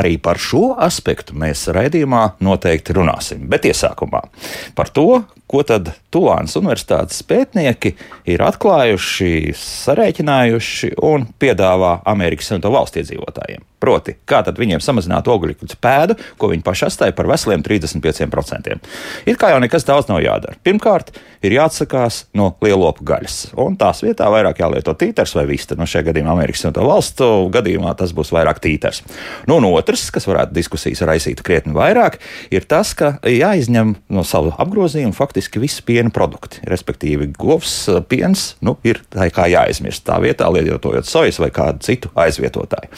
[0.00, 3.44] Arī par šo aspektu mēs raidījumā noteikti runāsim.
[3.50, 4.22] Bet iesākumā
[4.78, 7.94] par to, ko tad Tulānas universitātes pētnieki
[8.30, 13.66] ir atklājuši, sarēķinājuši un piedāvā Amerikas Savienoto Valstu iedzīvotājiem.
[13.80, 18.76] Proti, kā tad viņiem samazināt ogļu pēdu, ko viņi paši atstāja par veseliem 35%.
[19.24, 20.58] It kā jau nekas daudz nav jādara.
[20.66, 25.78] Pirmkārt, ir jāatsakās no lielopu gaļas, un tās vietā vairāk jālieto tītars vai vista.
[25.80, 29.00] No šajā gadījumā Amerikas Savienoto Valstu gadījumā tas būs vairāk tītars.
[29.48, 32.20] Nu, un otrs, kas varētu diskusijas raisīt krietni vairāk,
[32.52, 36.60] ir tas, ka jāizņem no savu apgrozījumu faktiski visi piena produkti.
[36.68, 42.10] Respektīvi, govs, piens nu, ir tā kā jāizmirst tā vietā, lietojot sojas vai kādu citu
[42.18, 42.90] aizvietotāju.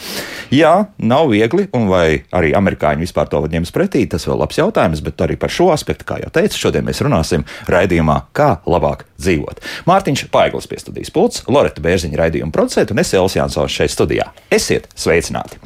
[0.53, 5.03] Jā, nav viegli, un vai arī amerikāņi vispār to ņems pretī, tas vēl labs jautājums,
[5.05, 9.61] bet arī par šo aspektu, kā jau teicu, šodien mēs runāsim raidījumā, kā labāk dzīvot.
[9.87, 14.29] Mārtiņš Paiglis pie studijas pults, Loreta Bērziņa raidījuma producenta un es Elsijas Jansons šeit studijā.
[14.53, 15.59] Esiet sveicināti!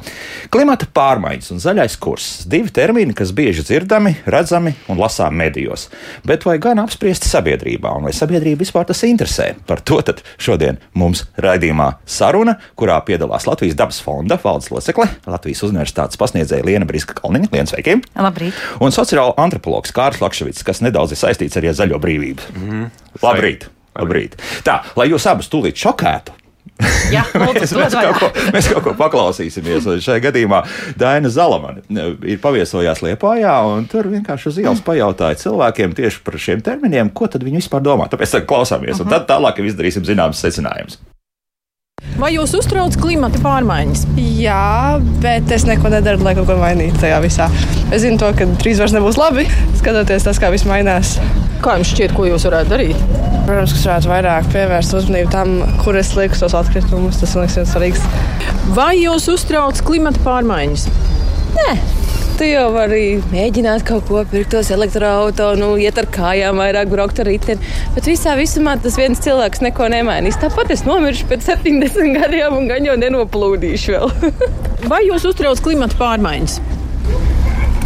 [0.52, 5.88] Klimata pārmaiņas un zaļais kurs- divi termini, kas bieži dzirdami, redzami un lasām medijos.
[6.24, 9.50] Bet vai gan apspriesti sabiedrībā, un vai sabiedrība vispār tas interesē?
[9.68, 15.64] Par to tad šodien mums raidījumā saruna, kurā piedalās Latvijas dabas fonda valdes locekle, Latvijas
[15.68, 17.50] Universitātes pasniedzēja Liena Briska Kalniņa.
[17.54, 17.98] Liena, sveiki!
[18.18, 18.60] Labrīt!
[18.84, 22.52] Un sociāla antropologs Kārls Lakševits, kas nedaudz ir saistīts arī ar zaļo brīvību.
[22.58, 22.88] Mm.
[23.24, 23.68] Labrīt!
[23.98, 24.36] Labrīt!
[24.66, 26.37] Tā, lai jūs abus tūlīt šokētu,
[27.14, 29.88] Jā, mēs, mēs, kaut ko, mēs kaut ko paklausīsimies.
[30.04, 30.62] Šajā gadījumā
[31.00, 31.84] Daina Zalamane
[32.28, 37.30] ir paviesojās Liepājā, un tur vienkārši uz ielas pajautāja cilvēkiem tieši par šiem terminiem, ko
[37.30, 38.10] tad viņi vispār domā.
[38.12, 41.00] Tāpēc tā, klausāmies, un tad tālāk izdarīsim zināmas secinājumus.
[42.18, 44.00] Vai jūs uztrauc klimata pārmaiņas?
[44.18, 47.46] Jā, bet es neko nedaru, lai kaut ko mainītu tajā visā.
[47.94, 49.44] Es zinu, to, ka drīz vairs nebūs labi,
[49.78, 51.14] skatoties tas, kā viss mainās.
[51.62, 53.04] Kā jums šķiet, ko jūs varētu darīt?
[53.46, 55.54] Protams, ka varētu vairāk pievērst uzmanību tam,
[55.84, 57.22] kur es lieku tos atkritumus.
[57.22, 58.02] Tas man liekas svarīgs.
[58.74, 60.88] Vai jūs uztrauc klimata pārmaiņas?
[61.54, 61.70] Nē,
[62.38, 67.18] Tu jau vari mēģināt kaut ko pirkt, tos elektroautorātu, nu, iet ar kājām, vairāk braukt
[67.18, 67.58] ar riteni.
[67.96, 70.38] Bet visā visumā tas viens cilvēks neko nemainīs.
[70.38, 74.14] Tāpat es nomiršu pēc 70 gadiem un gan jau nenoplūdīšu vēl.
[74.92, 76.60] Vai jūs uztrauc klimata pārmaiņas?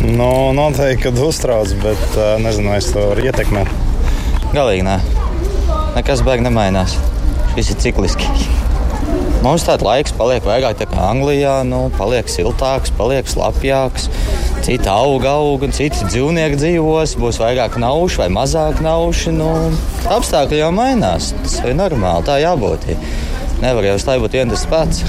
[0.03, 3.73] Nu, noteikti, kad uztrauc, bet nezinu, vai es to varu ietekmēt.
[4.53, 4.99] Galīgi nē.
[5.97, 6.99] Nekas beigas nemainās.
[7.57, 8.29] Viss ir cikliski.
[9.43, 14.05] Mums tāds laiks paliek vairāk tā kā Anglijā, nu, paliek siltāks, paliek slapjāks.
[14.63, 19.33] Citi aug, aug, un citi dzīvnieki dzīvos, būs vairāk naušu vai mazāk naušu.
[19.35, 19.49] Nu,
[20.15, 21.33] apstākļi jau mainās.
[21.43, 22.87] Tas ir normāli, tā jābūt.
[23.65, 25.03] Nevar jau tā būt viens tas pats.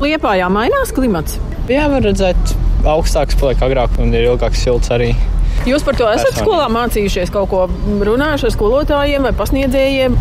[0.00, 1.36] Liepājā mainās klimats.
[1.68, 2.56] Jā, var redzēt,
[2.88, 5.12] augstāks paliek agrāk un ir ilgāks silts arī.
[5.68, 6.48] Jūs par to esat Personīgi.
[6.48, 7.66] skolā mācījušies kaut ko
[8.08, 10.16] runājuši ar skolotājiem vai pasniedzējiem?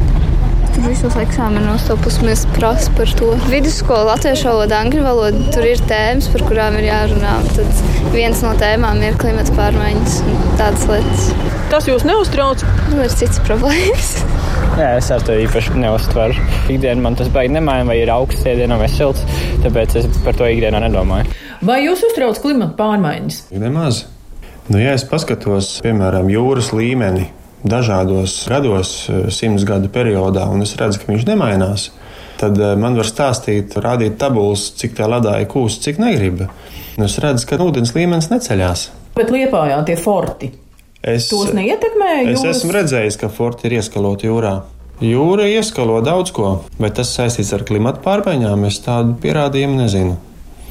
[0.81, 3.29] Visos eksāmenos to pusmēs prasa par to.
[3.51, 7.35] Vidusskola, latviešu valoda, angļu valoda, tur ir tēmas, par kurām ir jārunā.
[7.53, 7.83] Tad
[8.15, 11.27] viens no tēmām ir klimata pārmaiņas un tādas lietas.
[11.69, 12.65] Tas jūs neuztrauc?
[12.89, 14.15] Nu, ir cits problēmas.
[14.79, 16.47] Nē, es ar to īpaši neuztveru.
[16.73, 19.21] Ikdienā man tas beigas nemaina, vai ir augsts ēdienā vai silts,
[19.61, 21.29] tāpēc es par to ikdienā nedomāju.
[21.61, 23.39] Vai jūs uztrauc klimata pārmaiņas?
[23.61, 24.03] Nemaz.
[24.71, 27.29] Nu, ja es paskatos, piemēram, jūras līmeni,
[27.63, 31.89] dažādos gados, eh, simts gadu periodā, un es redzu, ka viņš nemainās,
[32.37, 36.45] tad eh, man var stāstīt, rādīt tabulas, cik tā ledā ir kūsts, cik negrib.
[36.97, 38.89] Un es redzu, ka ūdens līmenis neceļās.
[39.15, 40.51] Bet liepājā tie forti.
[41.03, 42.11] Es, Tos neietekmē.
[42.29, 42.43] Jūras...
[42.43, 44.53] Es esmu redzējis, ka forti ir ieskaloti jūrā.
[45.03, 50.19] Jūra ieskalo daudz ko, vai tas saistīts ar klimatu pārmaiņām, es tādu pierādījumu nezinu.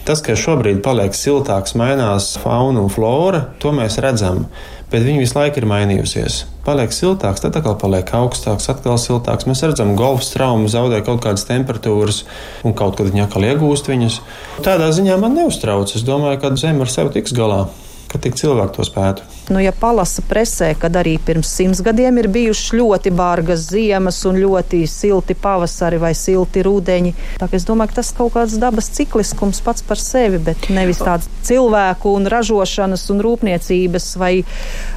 [0.06, 4.46] Tas, ka šobrīd paliek siltāks, mainās fauna un flora, to mēs redzam
[4.92, 6.42] bet viņa visu laiku ir mainījusies.
[6.66, 9.48] Paliek siltāks, tad atkal paliek augstāks, atkal siltāks.
[9.48, 12.22] Mēs redzam, ka golfa traumu zaudē kaut kādas temperatūras,
[12.62, 14.20] un kaut kad viņa atkal iegūst viņas.
[14.62, 15.96] Tādā ziņā man neuztrauc.
[15.96, 17.64] Es domāju, ka Zeme ar sevi tiks galā
[18.12, 19.26] ka tik cilvēki to spētu.
[19.52, 24.38] Nu, ja palasa presē, kad arī pirms simts gadiem ir bijušas ļoti bargas ziemas un
[24.42, 29.62] ļoti silti pavasari vai silti rudeņi, tad es domāju, ka tas kaut kāds dabas cikliskums
[29.64, 34.34] pats par sevi, bet nevis tāds cilvēku un ražošanas un rūpniecības vai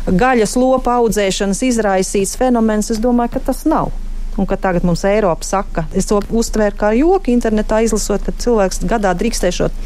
[0.05, 2.91] gaļas lopa audzēšanas izraisīts fenomens.
[2.93, 3.93] Es domāju, ka tas nav
[4.37, 8.83] un ka tagad mums Eiropa saka, es to uztvēru kā joku internetā izlasot, ka cilvēks
[8.89, 9.83] gadā drīkstēšot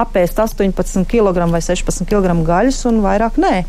[0.00, 3.64] apēst 18 kg vai 16 kg gaļas un vairāk nē.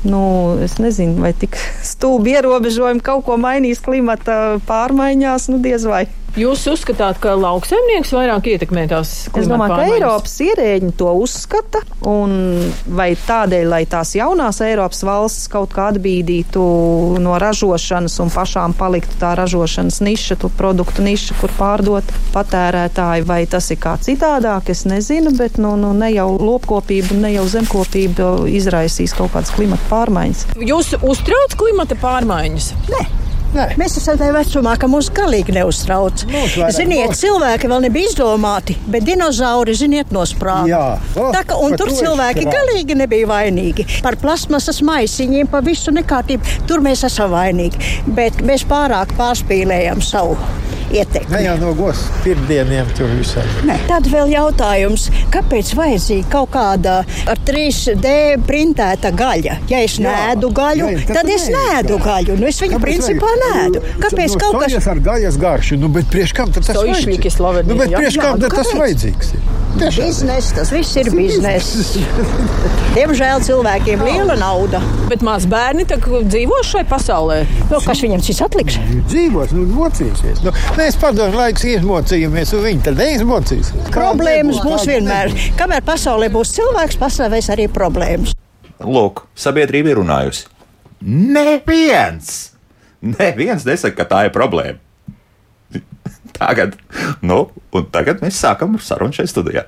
[0.00, 0.20] Nu,
[0.64, 1.58] es nezinu, vai tik
[1.92, 6.06] stulbi ierobežojumi kaut ko mainīs klimata pārmaiņās, nu diez vai.
[6.38, 12.34] Jūs uzskatāt, ka lauksaimnieks vairāk ietekmē tās Es domāju, ka Eiropas ierēģi to uzskata, un
[12.86, 16.62] vai tādēļ, lai tās jaunās Eiropas valstis kaut kā atbīdītu
[17.22, 23.42] no ražošanas un pašām paliktu tā ražošanas niša, to produktu niša, kur pārdot patērētāji, vai
[23.50, 28.32] tas ir kā citādāk, es nezinu, bet nu, nu, ne jau lopkopība, ne jau zemkopība
[28.50, 30.46] izraisīs kaut kādas klimata pārmaiņas.
[30.62, 32.76] Jūs uztrauc klimata pārmaiņas?
[32.94, 33.08] Nē.
[33.54, 33.64] Nē.
[33.80, 36.22] Mēs esam tajā vecumā, ka mūs galīgi neuztrauc.
[36.76, 41.00] Ziniet, cilvēki vēl nebija izdomāti, bet dinozauri, ziniet, nosprāga.
[41.18, 42.56] Oh, Tā, ka, un tur cilvēki sprāga.
[42.60, 43.88] galīgi nebija vainīgi.
[44.06, 47.82] Par plasmasas maisiņiem, par visu nekārtību, tur mēs esam vainīgi.
[48.14, 50.38] Bet mēs pārāk pārspīlējam savu
[50.90, 51.30] ietekmi.
[51.30, 53.44] Ne jau no gos pirmdieniem tur visā.
[53.86, 56.96] Tad vēl jautājums, kāpēc vajadzīga kaut kāda
[57.30, 58.14] ar 3D
[58.46, 59.58] printēta gaļa?
[59.70, 62.38] Ja es nēdu gaļu, jā, tad es nēdu gaļu.
[62.40, 63.82] Nu, es viņu kāpēc principā nēdu.
[64.02, 65.78] Kāpēc nu, kaut kas tāds ar gaļas garšu?
[65.80, 67.40] Nu, bet priekš kam tas vajadzīgs?
[67.66, 69.34] Nu, bet priekš kam nu, tas vajadzīgs?
[69.80, 71.94] Biznes, tas viss ir bizness.
[72.96, 74.80] Diemžēl cilvēkiem liela nauda.
[75.10, 77.38] Bet maz bērni dzīvo šai pasaulē.
[77.70, 78.80] Nu, kas viņam cits atliks?
[79.10, 80.42] Dzīvos, nu, mocīsies.
[80.44, 83.90] Nu, mēs padomu laikus izmocījāmies, un viņi tad neizmocīsies.
[83.94, 85.34] Problēmas būs vienmēr.
[85.60, 88.34] Kamēr pasaulē būs cilvēks, pastāvēs arī problēmas.
[88.80, 90.48] Lūk, sabiedrība ir runājusi.
[91.00, 92.49] Neviens!
[93.00, 94.78] Neviens nesaka, ka tā ir problēma.
[96.40, 96.76] tagad,
[97.24, 97.44] nu,
[97.92, 99.66] tagad mēs sākam sarunu šeit studijā.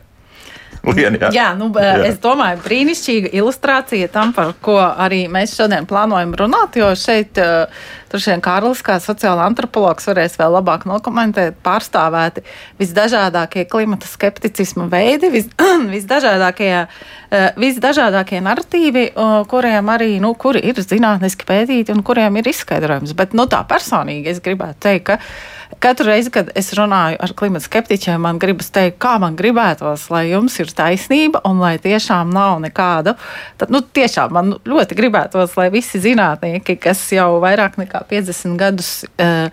[0.82, 1.29] Lien, jā.
[1.31, 6.75] jā, nu, jā, es domāju, brīnišķīga ilustrācija tam, par ko arī mēs šodien plānojam runāt,
[6.81, 7.38] jo šeit
[8.11, 12.43] droši vien Kārlis, kā sociāla antropologs, varēs vēl labāk nokomentēt pārstāvēti
[12.82, 15.46] visdažādākie klimata skepticisma veidi, vis,
[15.94, 16.73] visdažādākie,
[17.56, 19.06] visdažādākie narratīvi,
[19.49, 23.17] kuriem arī, nu, kuri ir zinātniski pētīti un kuriem ir izskaidrojums.
[23.17, 25.19] Bet, nu, tā personīgi es gribētu teikt, ka
[25.82, 30.26] Katru reizi, kad es runāju ar klimata skeptiķiem, man gribas teikt, kā man gribētos, lai
[30.29, 33.14] jums ir taisnība un lai tiešām nav nekādu.
[33.58, 38.90] Tad, nu, tiešām man ļoti gribētos, lai visi zinātnieki, kas jau vairāk nekā 50 gadus
[39.08, 39.49] uh,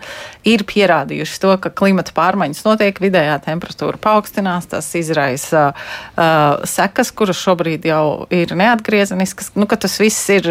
[0.46, 7.40] ir pierādījuši to, ka klimata pārmaiņas notiek, vidējā temperatūra paaugstinās, tas izraisa uh, sekas, kuras
[7.40, 10.48] šobrīd jau ir neatgriezeniskas, nu, ka tas viss ir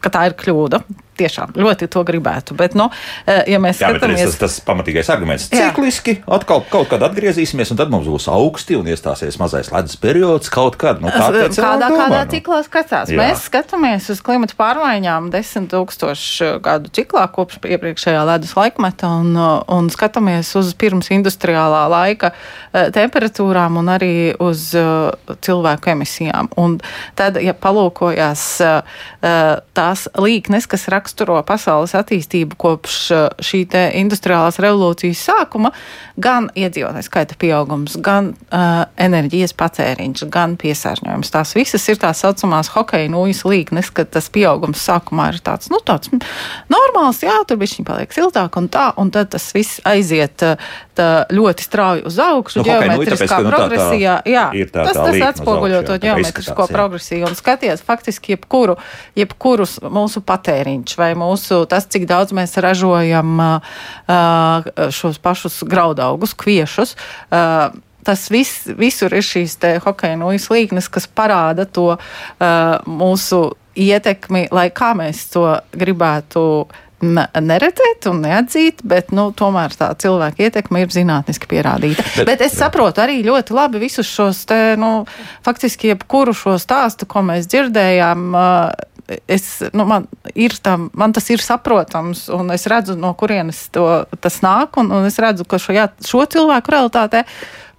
[0.00, 0.82] ka tā ir kļūda
[1.20, 2.56] tiešām ļoti to gribētu.
[2.58, 2.88] Bet, nu,
[3.26, 7.80] eh, ja mēs jā, skatāmies, tas, tas pamatīgais arguments- cikliski, atkal kaut kad atgriezīsimies, un
[7.80, 11.00] tad mums būs augsti un iestāsies mazais ledus periods kaut kad.
[11.00, 12.30] Nu, tā kādā, kādā nu.
[12.32, 13.12] ciklā skatās?
[13.12, 13.20] Jā.
[13.20, 19.36] Mēs skatāmies uz klimatu pārmaiņām desmit tūkstošu gadu ciklā kopš iepriekšējā ledus laikmeta un,
[19.68, 22.32] un skatāmies uz pirms industriālā laika
[22.72, 25.12] eh, temperatūrām un arī uz uh,
[25.44, 26.48] cilvēku emisijām.
[26.60, 26.78] Un
[27.18, 28.44] tad, ja palūkojās
[29.76, 33.64] tās līknes, kas raksta raksturo pasaules attīstību kopš uh, šī
[33.98, 35.72] industriālās revolūcijas sākuma,
[36.16, 41.30] gan iedzīvotāju skaita pieaugums, gan uh, enerģijas patēriņš, gan piesārņojums.
[41.30, 45.80] Tās visas ir tās saucamās hokeja nūjas līknes, kad tas pieaugums sākumā ir tāds, nu,
[45.82, 46.10] tāds
[46.70, 50.56] normāls, jā, tur bija viņa paliek siltāk un tā, un tad tas viss aiziet uh,
[51.30, 54.16] ļoti strauji uz augšu, nu, ģeometriskā nu, progresijā.
[54.20, 58.76] Tā, tā jā, tā, tas, tas atspoguļo to ģeometrisko progresiju un skaties faktiski jebkuru,
[59.18, 60.22] jebkurus mūsu
[60.90, 63.60] patēriņš vai mūsu tas, cik daudz mēs ražojam
[64.90, 66.96] šos pašus graudaugus, kviešus
[68.02, 74.70] tas viss, visur ir šīs hokeja nūjas līknes, kas parāda to uh, mūsu ietekmi, lai
[74.70, 76.66] kā mēs to gribētu
[77.00, 82.04] neredzēt un neatzīt, bet nu, tomēr tā cilvēka ietekme ir zinātniski pierādīta.
[82.16, 85.06] Bet, bet es saprotu arī ļoti labi visus šos, te, nu,
[85.46, 88.30] faktiski jebkuru šo stāstu, ko mēs dzirdējām.
[89.26, 90.06] Es, nu, man,
[90.38, 93.86] ir tam, man tas ir saprotams, un es redzu, no kurienes to,
[94.22, 97.24] tas nāk, un, un es redzu, ka šo, jā, šo cilvēku realitātē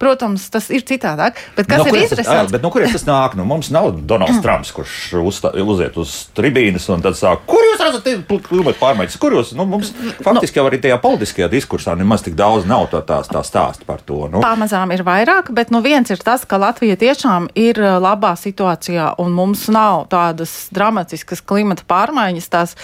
[0.02, 1.36] Protams, tas ir citādāk.
[1.54, 2.50] Bet kas no ir interesants?
[2.50, 3.36] Bet no kurienes tas nāk?
[3.38, 7.84] Nu, mums nav Donalds Trumps, kurš uzstā, uziet uz tribīnes un tad sāk, kur jūs
[7.84, 8.08] redzat
[8.48, 9.18] klimata pārmaiņas?
[9.22, 9.52] Kur jūs?
[9.54, 9.92] Nu, mums
[10.26, 14.02] faktiski jau arī tajā politiskajā diskursā nemaz tik daudz nav tā, tā, tā stāsta par
[14.02, 14.24] to.
[14.32, 14.42] Nu.
[14.42, 19.30] Pamazām ir vairāk, bet nu, viens ir tas, ka Latvija tiešām ir labā situācijā un
[19.38, 22.50] mums nav tādas dramatiskas klimata pārmaiņas.
[22.52, 22.74] Tās,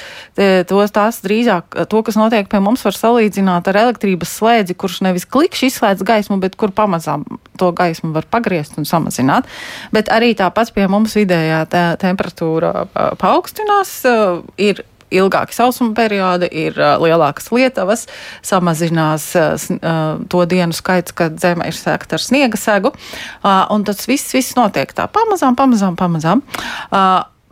[0.71, 5.27] tos, tās drīzāk to, kas notiek pie mums, var salīdzināt ar elektrības slēdzi, kurš nevis
[5.27, 9.49] klikšķi izslēdz gaismu, bet kur pamazām pamazām to gaismu var pagriezt un samazināt.
[9.93, 12.87] Bet arī tāpat pie mums vidējā te temperatūra
[13.19, 14.05] paaugstinās.
[14.59, 18.07] Ir ilgāki sausuma periodi, ir lielākas lietavas,
[18.45, 19.31] samazinās
[20.29, 22.93] to dienu skaits, kad zeme ir sēkta ar sniega segu.
[23.43, 26.45] Un tas viss, viss notiek tā pamazām, pamazām, pamazām.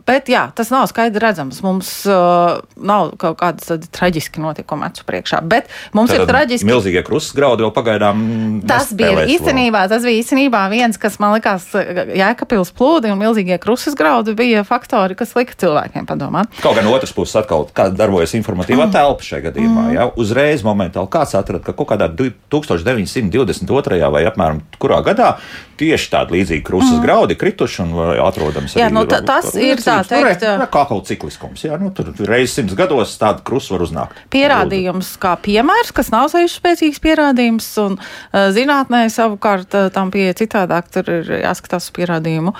[0.07, 1.59] Bet jā, tas nav skaidri redzams.
[1.65, 5.41] Mums uh, nav kaut kādas traģiski notikumi acu priekšā.
[5.43, 6.67] Bet mums Tad ir traģiski.
[6.69, 8.21] Milzīgie krustgraudi vēl pagaidām.
[8.69, 14.37] Tas bija īstenībā, tas bija īstenībā viens, kas man likās Jēkabils plūdi un milzīgie krustgraudi
[14.37, 16.55] bija faktori, kas lika cilvēkiem padomāt.
[16.63, 18.95] Kaut gan otrs puses atkal, kā darbojas informatīvā mm.
[18.95, 19.87] telpa šajā gadījumā.
[19.89, 19.95] Mm.
[19.97, 20.07] Ja?
[20.15, 24.01] Uzreiz momentāli kāds atrada, ka kaut kādā 1922.
[24.15, 25.35] vai apmēram kurā gadā
[25.77, 27.03] tieši tādi līdzīgi krustas mm.
[27.03, 28.77] graudi krituši un atrodams.
[28.79, 30.45] Jā, nu, tas ir tā teikt.
[30.61, 34.23] Nu, kā kaut cikliskums, jā, nu, tur reizes simts gados tāda krusta var uznākt.
[34.33, 37.99] Pierādījums kā piemērs, kas nav sevišķi spēcīgs pierādījums, un
[38.33, 42.55] zinātnē savukārt tam pieeja citādāk, tur ir jāskatās uz pierādījumu.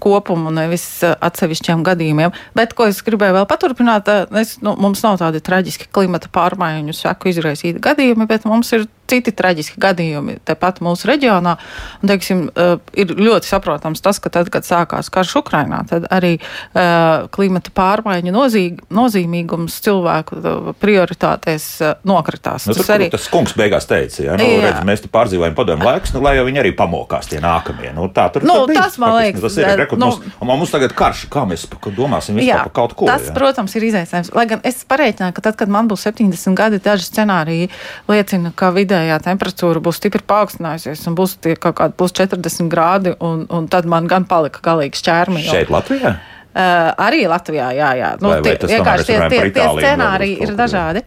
[0.00, 2.32] Kopumu, nevis atsevišķiem gadījumiem.
[2.56, 4.08] Bet, ko es gribēju vēl paturpināt,
[4.40, 9.34] es, nu, mums nav tādi traģiski klimata pārmaiņu seku izraisīti gadījumi, bet mums ir citi
[9.36, 11.56] traģiski gadījumi tepat mūsu reģionā.
[12.00, 16.36] Un, teiksim, uh, ir ļoti saprotams tas, ka tad, kad sākās karš Ukrainā, tad arī
[16.38, 20.40] uh, klimata pārmaiņu nozīg, nozīmīgums cilvēku
[20.80, 22.68] prioritātēs uh, nokritās.
[22.68, 23.10] Nu, tas, tur, arī...
[23.12, 24.62] tas kungs beigās teica, ja, nu, jā.
[24.68, 27.92] redz, mēs te pārdzīvojam padomu laikus, nu, lai jau viņi arī pamokās tie nākamie.
[27.96, 31.26] Nu, tā, tur, nu, tas, man liekas, tas ir rekord, nu, mums, mums tagad karš,
[31.32, 33.08] kā mēs domāsim jā, par kaut ko.
[33.10, 33.34] Tas, jā.
[33.36, 34.32] protams, ir izaicinājums.
[34.36, 37.70] Lai gan es pareiķināju, ka tad, kad man būs 70 gadi, daži scenāriji
[38.10, 43.14] liecina, ka vidējā temperatūra būs stipri paaugstinājusies un būs tie kaut kādi plus 40 grādi,
[43.20, 45.46] un, un tad man gan palika galīgi šķērmi.
[45.48, 46.16] Šeit Latvijā?
[46.50, 48.10] Uh, arī Latvijā, jā, jā.
[48.20, 51.06] Nu, vai, vai tie, vienkārši tie, tie, tie scenāriji ir dažādi.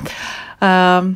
[0.64, 1.16] Um,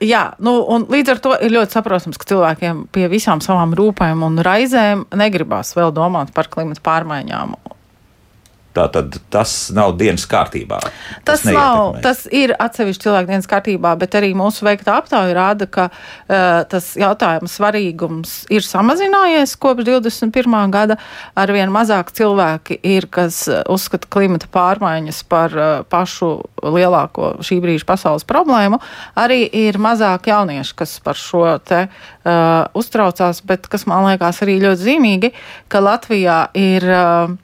[0.00, 4.22] Jā, nu, un līdz ar to ir ļoti saprotams, ka cilvēkiem pie visām savām rūpēm
[4.24, 7.52] un raizēm negribās vēl domāt par klimatu pārmaiņām
[8.70, 10.76] Tātad tas nav dienas kārtībā.
[11.26, 15.66] Tas, tas, nav, tas ir atsevišķi cilvēku dienas kārtībā, bet arī mūsu veiktā aptauja rāda,
[15.66, 20.54] ka uh, tas jautājuma svarīgums ir samazinājies kopš 21.
[20.70, 21.00] gada.
[21.34, 26.30] Arvien mazāk cilvēki ir, kas uzskata klimata pārmaiņas par uh, pašu
[26.62, 28.78] lielāko šī brīža pasaules problēmu.
[29.18, 34.60] Arī ir mazāk jaunieši, kas par šo te uh, uztraucās, bet kas man liekas arī
[34.62, 35.34] ļoti zīmīgi,
[35.66, 36.86] ka Latvijā ir.
[36.86, 37.38] Uh,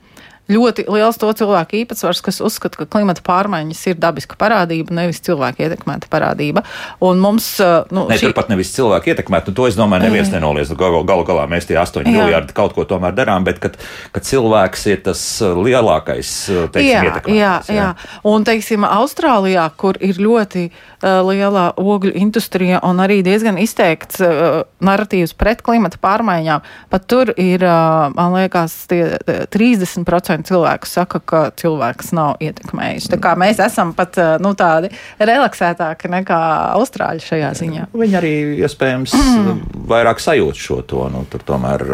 [0.53, 5.67] ļoti liels to cilvēku īpatsvars, kas uzskata, ka klimata pārmaiņas ir dabiska parādība, nevis cilvēka
[5.67, 6.63] ietekmēta parādība.
[7.05, 7.49] Un mums,
[7.91, 8.31] nu, ne, šī...
[8.31, 10.75] turpat nevis cilvēka ietekmēta, nu, to es domāju, neviens nenoliedz.
[10.79, 13.79] Galu, galu galā mēs tie 8 miljardi kaut ko tomēr darām, bet kad,
[14.15, 16.35] kad cilvēks ir tas lielākais,
[16.75, 17.17] teiksim, jā.
[17.27, 17.79] Jā, jā.
[17.81, 17.89] jā,
[18.29, 20.87] un, teiksim, Austrālijā, kur ir ļoti uh,
[21.27, 27.65] liela ogļu industrija un arī diezgan izteikts uh, narratīvs pret klimata pārmaiņām, pat tur ir,
[27.65, 33.09] uh, man liekas, tie 30% 80% cilvēku saka, ka cilvēks nav ietekmējis.
[33.13, 36.41] Tā kā mēs esam pat nu, tādi relaksētāki nekā
[36.77, 37.87] austrāļi šajā ziņā.
[37.97, 38.35] Viņi arī
[38.67, 39.61] iespējams mm.
[39.93, 41.07] vairāk sajūt šo to.
[41.13, 41.85] Nu, tur tomēr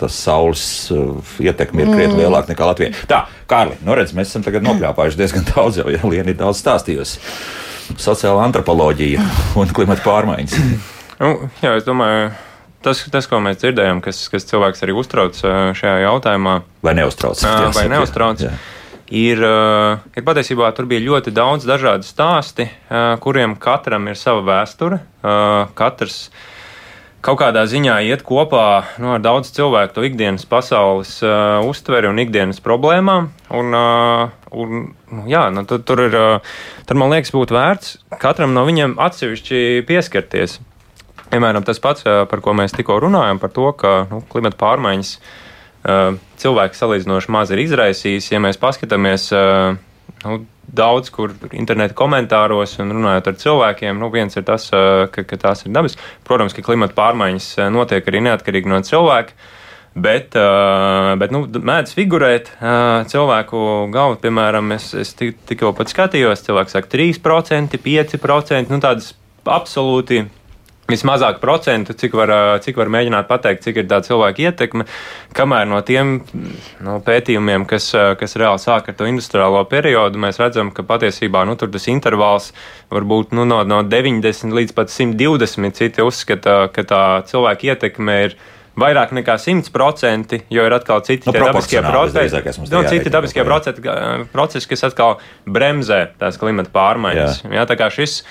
[0.00, 0.64] tas saules
[1.42, 2.22] ietekme ir krietni mm.
[2.24, 2.94] lielāka nekā Latvijā.
[3.10, 6.62] Tā, Kārli, nu redz, mēs esam tagad nokļāpājuši diezgan daudz, jau ja Liena ir daudz
[6.62, 7.20] stāstījusi.
[8.00, 9.24] Sociāla antropoloģija
[9.60, 10.58] un klimata pārmaiņas.
[11.22, 12.30] Nu, jā, es domāju,
[12.82, 16.56] tas, tas, ko mēs dzirdējām, kas, kas cilvēks arī uztrauc šajā jautājumā.
[16.82, 17.42] Vai neuztrauc?
[17.76, 18.42] Vai neuztrauc?
[18.42, 18.54] Jā.
[19.12, 19.42] Ir,
[20.16, 22.64] ir patiesībā tur bija ļoti daudz dažādu stāstu,
[23.20, 25.02] kuriem katram ir sava vēsture.
[25.76, 26.24] Katrs
[27.22, 28.66] kaut kādā ziņā iet kopā
[29.02, 33.30] nu, ar daudz cilvēku to ikdienas pasaules uh, uztveri un ikdienas problēmām.
[33.54, 37.94] Un, uh, un, nu, jā, nu, tur, tur ir, uh, tur man liekas, būtu vērts
[38.22, 40.58] katram no viņiem atsevišķi pieskarties.
[41.32, 45.14] Piemēram, tas pats, par ko mēs tikko runājam, par to, ka nu, klimata pārmaiņas
[46.42, 48.28] cilvēki salīdzinoši maz ir izraisījis.
[48.34, 49.30] Ja mēs paskatāmies
[50.24, 55.40] nu, daudz kur interneta komentāros un runājot ar cilvēkiem, nu, viens ir tas, ka, ka
[55.40, 55.98] tās ir dabas.
[56.26, 59.36] Protams, ka klimata pārmaiņas notiek arī neatkarīgi no cilvēka.
[59.92, 60.32] Bet,
[61.20, 62.46] bet nu, mēdz figurēt
[63.12, 69.10] cilvēku galvu, piemēram, es, es tikko pat skatījos, cilvēks saka 3%, 5%, nu tādas
[69.44, 70.22] absolūti
[70.90, 72.32] vismazāk procentu, cik var,
[72.64, 74.86] cik var mēģināt pateikt, cik ir tā cilvēka ietekme,
[75.36, 76.14] kamēr no tiem
[76.84, 81.56] no pētījumiem, kas, kas reāli sāk ar to industriālo periodu, mēs redzam, ka patiesībā nu,
[81.60, 82.50] tas intervāls
[82.92, 85.70] var būt nu, no, no 90 līdz pat 120.
[85.82, 88.36] Citi uzskata, ka tā cilvēka ietekme ir
[88.78, 93.84] vairāk nekā 100%, jo ir atkal citi nu, dabiskie procesi, nu, citi dabiskie procesi,
[94.32, 97.42] procesi, kas atkal bremzē tās klimata pārmaiņas.
[97.44, 97.54] Jā.
[97.58, 98.22] Jā, tā kā šis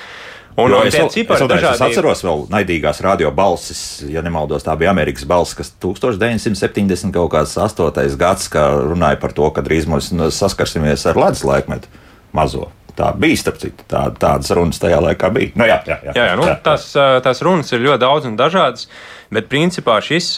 [0.56, 1.78] Un, un es, cipari, es, dažādi...
[1.78, 7.32] es atceros vēl naidīgās radio balsis, ja nemaldos, tā bija Amerikas balss, kas 1970 kaut
[7.36, 8.18] kāds 8.
[8.20, 11.92] gads, kā runāja par to, ka drīz mēs saskarsimies ar ledus laikmetu
[12.36, 12.70] mazo.
[12.92, 15.54] Tā bija, starp citu, tā, tādas runas tajā laikā bija.
[15.56, 16.90] Nu, jā, jā, jā, jā, jā, nu, jā, tās,
[17.24, 18.90] tās runas ir ļoti daudz un dažādas,
[19.32, 20.34] bet principā šis,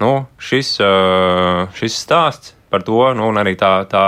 [0.00, 0.72] nu, šis,
[1.76, 3.74] šis stāsts par to, nu, un arī tā.
[3.90, 4.06] tā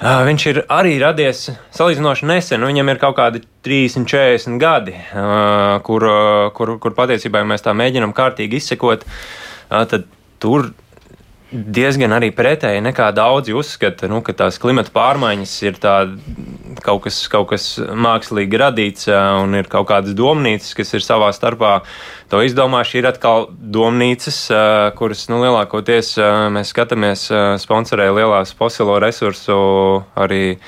[0.00, 1.46] viņš ir arī radies
[1.76, 4.96] salīdzinoši nesen, nu, viņam ir kaut kādi 30, 40 gadi,
[5.86, 6.06] kur,
[6.56, 9.06] kur, kur patiesībā, mēs tā mēģinām kārtīgi izsekot,
[9.70, 10.08] tad
[10.42, 10.72] tur
[11.54, 15.94] diezgan arī pretēji nekā daudzi uzskata, nu, ka tās klimata pārmaiņas ir tā,
[16.82, 21.76] kaut, kas, kaut kas mākslīgi radīts un ir kaut kādas domnīcas, kas ir savā starpā
[22.32, 22.98] to izdomājuši.
[23.00, 24.40] Ir atkal domnīcas,
[24.98, 26.16] kuras nu, lielākoties
[26.54, 27.28] mēs skatāmies
[27.62, 29.56] sponsorē lielās fosilo resursu
[30.18, 30.58] arī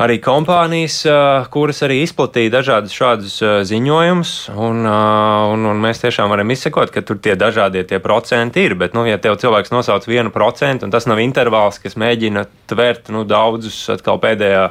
[0.00, 1.02] arī kompānijas,
[1.52, 3.36] kuras arī izplatīja dažādus šādus
[3.68, 8.76] ziņojumus, un, un, un mēs tiešām varam izsekot, ka tur tie dažādie tie procenti ir.
[8.80, 13.12] Bet, nu, ja tev cilvēks nosauc vienu procentu, un tas nav intervāls, kas mēģina tvērt
[13.14, 14.70] nu, daudzus atkal pēdējā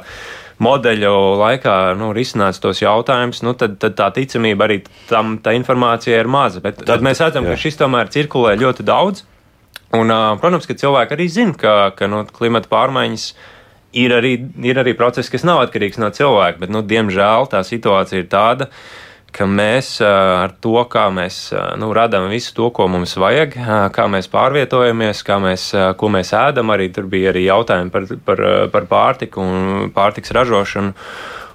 [0.60, 6.18] modeļu laikā nu, risināt tos jautājumus, nu, tad, tad tā ticamība arī tam tā informācija
[6.20, 6.60] ir maza.
[6.64, 7.54] Bet, tad, bet mēs redzam, jā.
[7.54, 9.24] ka šis tomēr cirkulē ļoti daudz.
[9.96, 13.58] Un, protams, ka cilvēki arī zina, ka, ka nu, klimata pārmaiņas ir
[13.92, 18.22] ir arī, ir arī process, kas nav atkarīgs no cilvēka, bet, nu, diemžēl, tā situācija
[18.22, 18.70] ir tāda,
[19.30, 23.54] ka mēs ar to, kā mēs nu, radām visu to, ko mums vajag,
[23.94, 25.68] kā mēs pārvietojamies, kā mēs,
[25.98, 28.42] ko mēs ēdam, arī tur bija arī jautājumi par, par,
[28.72, 30.96] par pārtiku un pārtiks ražošanu.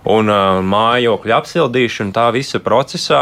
[0.06, 3.22] Un uh, mājokļu apsildīšana, tā visa procesā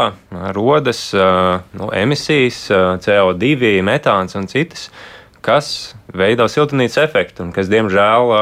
[0.52, 4.90] rodas uh, nu, emisijas, uh, CO2, metāns un citas.
[4.90, 5.13] Uh,
[5.44, 5.68] kas
[6.14, 8.32] veido siltumnīcas efektu un kas, diemžēl,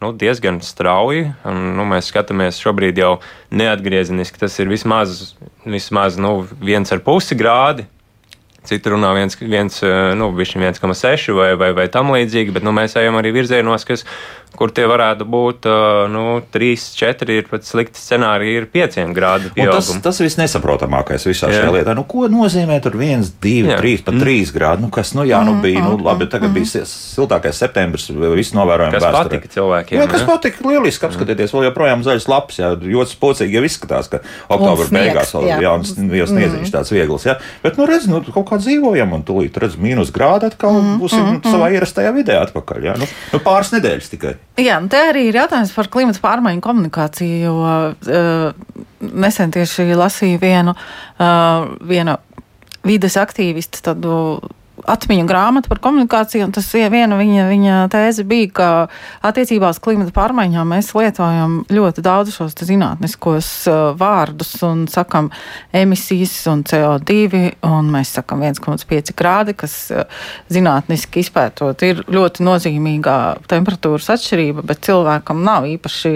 [0.00, 3.14] nu, diezgan strauji, un nu, mēs skatāmies šobrīd jau
[3.52, 5.34] neatgriezeniski, tas ir vismaz,
[5.68, 7.86] vismaz nu, viens ar pusi grādi.
[8.68, 9.78] Citi runā viens, viens,
[10.20, 14.04] nu, 1,6 vai, vai, vai tam līdzīgi, bet nu, mēs ejam arī virzienos, kas
[14.56, 15.68] kur tie varētu būt
[16.12, 19.90] nu, 3, 4, ir pat slikti scenāriji, ir 5 grādu pieaugums.
[19.90, 21.62] Tas, tas viss nesaprotamākais visā jā.
[21.62, 21.94] šajā lietā.
[21.96, 24.54] Nu, ko nozīmē tur 1, 2, 3, pat 3 mm.
[24.56, 24.84] grādi?
[24.84, 29.06] Nu, kas, nu jā, nu bija, nu labi, tagad bija siltākais septembris, viss novērojami kas
[29.06, 29.40] vēsturē.
[29.40, 30.00] patika cilvēkiem.
[30.00, 30.28] Jā, kas jā?
[30.28, 35.34] patika, lieliski apskatieties, vēl joprojām zaļas lapas, jā, ļoti spocīgi jau izskatās, ka oktobra beigās
[35.36, 36.74] vēl jā, un jau sniedziņš mm.
[36.74, 37.38] tāds viegls, jā.
[37.64, 41.26] Bet, nu redz, nu, kaut kā dzīvojam un tūlīt redz mīnus grādu atkal mm, būsim
[41.26, 42.96] mm, savā ierastajā vidē atpakaļ, jā.
[43.00, 44.36] Nu, nu pāris nedēļas tikai.
[44.60, 48.50] Jā, nu te arī ir jautājums par klimatu pārmaiņu komunikāciju, jo uh,
[49.00, 52.18] nesen tieši lasīju vienu, uh, vienu
[52.84, 54.14] vides aktīvistu tādu
[54.88, 58.68] atmiņu grāmatu par komunikāciju, un tas viena viņa, viņa tēze bija, ka
[59.26, 65.30] attiecībā uz klimata pārmaiņām mēs lietojam ļoti daudz šos zinātniskos uh, vārdus un sakam
[65.76, 70.06] emisijas un CO2, un mēs sakam 1,5 grādi, kas uh,
[70.52, 73.18] zinātniski izpētot ir ļoti nozīmīgā
[73.50, 76.14] temperatūras atšķirība, bet cilvēkam nav īpaši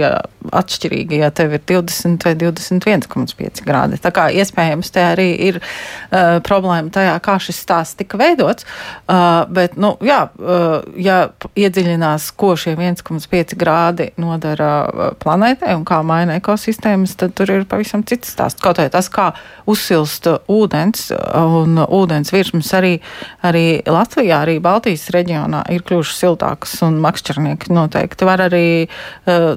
[0.55, 4.01] atšķirīgi, ja tev ir 20 vai 21,5 grādi.
[4.03, 8.65] Tā kā iespējams te arī ir uh, problēma tajā, kā šis stāsts tika veidots pamatots.
[9.09, 15.85] Uh, bet, nu, jā, uh, ja iedziļinās, ko šie 1,5 grādi nodara uh, planētai un
[15.85, 18.63] kā maina ekosistēmas, tad tur ir pavisam cits stāsts.
[18.63, 19.33] Kaut arī tas, kā
[19.67, 22.99] uzsilst ūdens un ūdens virsmas arī,
[23.43, 29.55] arī Latvijā, arī Baltijas reģionā ir kļuvušas siltākas un makšķernieki noteikti var arī uh,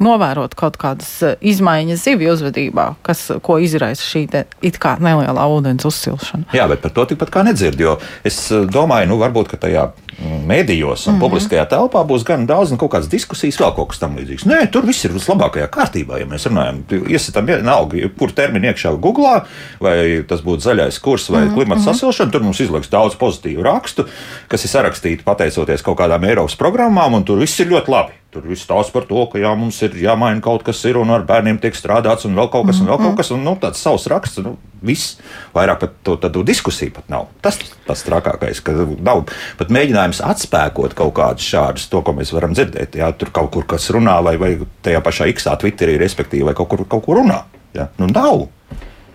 [0.00, 5.46] novērot kaut kādas eh, izmaiņas zivju uzvedībā, kas, ko izraisa šī te, it kā nelielā
[5.52, 6.48] ūdens uzsilšana.
[6.56, 9.86] Jā, bet par to tikpat kā nedzird, jo es eh, domāju, nu varbūt, ka tajā
[9.90, 11.24] mm, mēdījos un mm -hmm.
[11.24, 14.46] publiskajā telpā būs gan daudz un kaut kādas diskusijas, vēl kaut kas tam līdzīgs.
[14.48, 16.82] Nē, tur viss ir vislabākajā kārtībā, ja mēs runājam.
[17.08, 19.44] Iesitām vienalga, kur termini iekšā Google,
[19.80, 21.54] vai tas būtu zaļais kurs vai mm -hmm.
[21.54, 24.06] klimata sasilšana, tur mums izliks daudz pozitīvu rakstu,
[24.48, 28.12] kas ir sarakstīti pateicoties kaut kādām Eiropas programmām, un tur viss ir ļoti labi.
[28.30, 31.24] Tur viss stāsta par to, ka jā, mums ir jāmaina kaut kas, ir, un ar
[31.28, 34.06] bērniem tiek strādāts, un vēl kaut kas, un vēl kaut kas, un nu, tāds savs
[34.10, 34.42] raksts.
[34.44, 35.18] Nu, viss.
[35.54, 37.28] Vairāk par to tādu diskusiju pat nav.
[37.44, 39.26] Tas pats trakākais, ka nav
[39.60, 42.96] pat mēģinājums atspēkot kaut kādus šādus, to, ko mēs varam dzirdēt.
[43.00, 46.72] Jā, tur kaut kur kas runā, vai, vai tajā pašā X, Twitterī, respektīvi, vai kaut
[46.72, 47.42] kur, kaut kur runā.
[47.76, 48.48] Jā, nu nav.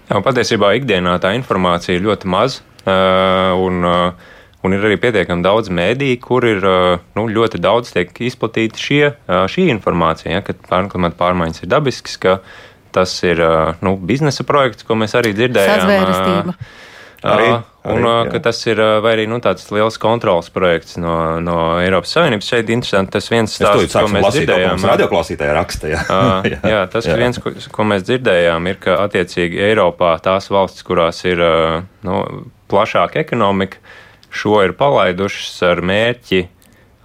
[0.05, 2.63] Jā, patiesībā ikdienā tā informācija ir ļoti maza.
[2.85, 4.33] Uh, un, uh,
[4.65, 6.63] Un ir arī pietiekami daudz mēdīju, kur ir
[7.17, 9.03] nu, ļoti daudz tiek izplatīta šie,
[9.51, 10.55] šī informācija, ja, ka
[10.89, 12.39] klimata pārmaiņas ir dabiskas, ka
[12.95, 13.41] tas ir
[13.85, 16.55] nu, biznesa projekts, ko mēs arī dzirdējām.
[17.25, 17.47] Arī,
[17.89, 22.49] un arī, ka tas ir arī nu, tāds liels kontrols projekts no, no Eiropas Savienības.
[22.51, 24.85] Šeit ir interesanti tas viens stāsts, ko mēs dzirdējām.
[24.91, 26.03] Radioklausītāja raksta, jā.
[26.53, 27.17] jā, jā, tas jā.
[27.19, 31.41] viens, ko, ko mēs dzirdējām, ir, ka attiecīgi Eiropā tās valstis, kurās ir
[32.05, 32.21] nu,
[32.71, 33.81] plašāka ekonomika,
[34.35, 36.45] šo ir palaidušas ar mērķi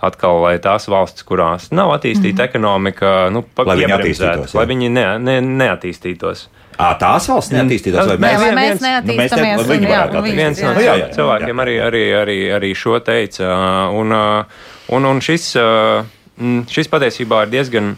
[0.00, 2.48] atkal, lai tās valstis, kurās nav attīstīta mm -hmm.
[2.48, 6.48] ekonomika, nu, lai viņi attīstītos, lai viņi ne, ne, neattīstītos.
[6.80, 9.66] À, tās valsts neattīstītos, vai mēs, vai mēs neattīstāmies?
[9.66, 11.62] Nu, mēs ne, viens no jā, jā, jā, cilvēkiem jā.
[11.62, 13.52] Arī, arī, arī, arī šo teica.
[13.92, 14.16] Un,
[14.90, 15.52] Un, un šis,
[16.70, 17.92] šis patiesībā ir diezgan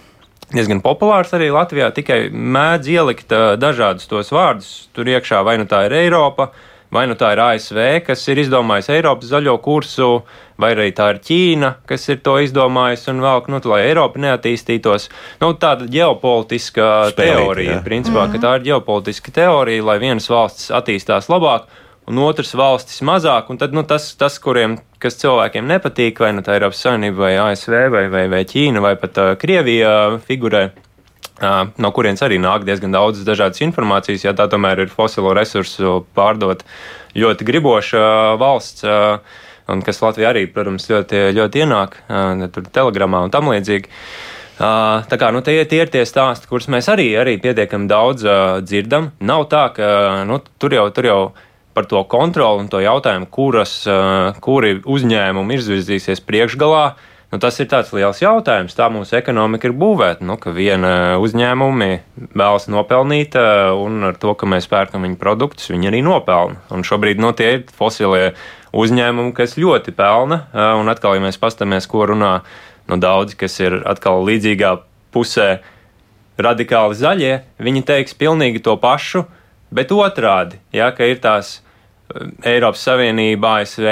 [0.52, 1.88] diezgan populārs arī Latvijā.
[1.96, 6.50] Tikai mēdz ielikt uh, dažādus tos vārdus tur iekšā, vai nu tā ir Eiropa,
[6.92, 10.10] vai nu tā ir ASV, kas ir izdomājis Eiropas zaļo kursu,
[10.60, 15.08] vai arī tā ir Ķīna, kas ir to izdomājis un vēl, nu, lai Eiropa neattīstītos.
[15.40, 17.84] Nu, tāda ģeopolitiska Spēlīt, teorija, jā.
[17.86, 18.42] principā, mm -hmm.
[18.42, 21.70] ka tā ir ģeopolitiska teorija, lai vienas valsts attīstās labāk
[22.06, 23.50] un otras valstis mazāk.
[23.58, 27.36] Tad nu, tas, tas, kuriem kas cilvēkiem nepatīk, vai nu tā ir Eiropas Savienība, vai
[27.38, 30.70] ASV, vai, vai, vai Ķīna, vai pat uh, Krievija figurē.
[31.42, 36.04] Uh, no kurienes arī nāk diezgan daudz dažādas informācijas, ja tā tomēr ir fosilo resursu
[36.14, 36.62] pārdot
[37.18, 39.40] ļoti griboša uh, valsts, uh,
[39.72, 43.90] un kas Latvijā arī, protams, ļoti, ļoti ienāk, uh, tur telegramā un tam līdzīgi.
[44.62, 48.26] Uh, tā kā nu, tie, tie ir tie stāsti, kurus mēs arī, arī pietiekami daudz
[48.28, 49.10] uh, dzirdam.
[49.24, 49.88] Nav tā, ka
[50.28, 51.20] nu, tur jau tur jau
[51.74, 53.78] par to kontroli un to jautājumu, kuras,
[54.44, 56.82] kuri uzņēmumi izvirzīsies priekšgalā.
[57.32, 58.74] Nu, tas ir tāds liels jautājums.
[58.76, 60.20] Tā mūsu ekonomika ir būvēta.
[60.28, 61.88] Nu, viena uzņēmuma
[62.36, 66.60] vēlas nopelnīt, eh, un ar to, ka mēs pērkam viņu produktus, viņi arī nopelna.
[66.70, 68.34] Un šobrīd nu, tie ir fosilie
[68.72, 70.46] uzņēmumi, kas ļoti pelna.
[70.52, 72.42] Eh, un atkal, ja mēs paskatāmies, ko runā
[72.88, 74.78] nu, daudzi, kas ir atkal līdzīgā
[75.12, 75.60] pusē,
[76.38, 79.24] radikāli zaļie, viņi teiks pilnīgi to pašu
[79.72, 81.62] Bet otrādi, ja, ka ir tās
[82.46, 83.88] Eiropas Savienība, ASV,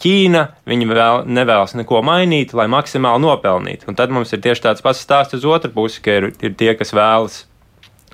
[0.00, 3.88] Ķīna, viņi vēl nevēlas neko mainīt, lai maksimāli nopelnītu.
[3.90, 6.72] Un tad mums ir tieši tāds pats stāsts uz otru pusi, ka ir, ir tie,
[6.78, 7.38] kas vēlas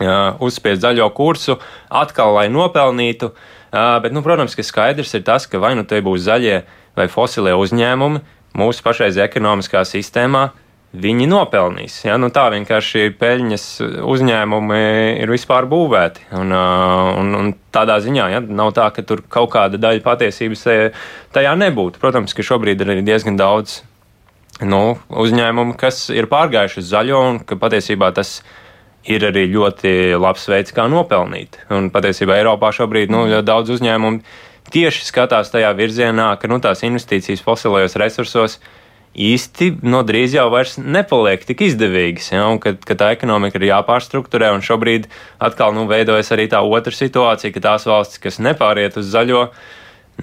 [0.01, 3.33] uh, uzspiest zaļo kursu, atkal lai nopelnītu.
[3.73, 6.63] Uh, bet, nu, protams, ka skaidrs ir tas, ka vai nu te būs zaļie
[6.99, 8.21] vai fosilie uzņēmumi
[8.59, 10.51] mūsu pašreizējā ekonomiskā sistēmā,
[10.93, 12.03] viņi nopelnīs.
[12.05, 12.19] Ja?
[12.21, 13.67] Nu, tā vienkārši peļņas
[14.05, 14.81] uzņēmumi
[15.23, 16.27] ir vispār būvēti.
[16.39, 18.43] Un, un, un tādā ziņā ja?
[18.45, 20.67] nav tā, ka tur kaut kāda daļa patiesības
[21.33, 22.03] tajā nebūtu.
[22.03, 23.81] Protams, ka šobrīd ir diezgan daudz
[24.61, 28.41] nu, uzņēmumu, kas ir pārgājuši uz zaļo un ka patiesībā tas
[29.09, 31.57] ir arī ļoti labs veids, kā nopelnīt.
[31.73, 34.21] Un patiesībā Eiropā šobrīd nu, ļoti daudz uzņēmumu
[34.73, 38.82] tieši skatās tajā virzienā, ka nu, tās investīcijas fosilajos resursos ir
[39.13, 42.31] īsti no drīz jau vairs nepaliek tik izdevīgas.
[42.33, 45.09] Ja, un kad, kad tā ekonomika ir jāpārstruktūrē, un šobrīd
[45.43, 49.45] atkal nu, veidojas arī tā otra situācija, ka tās valstis, kas nepāriet uz zaļo,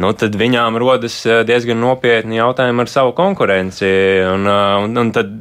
[0.02, 3.94] nu, tad viņām rodas eh, diezgan nopietni jautājumi ar savu konkurenci.
[4.34, 5.32] Un, eh, un, un tad,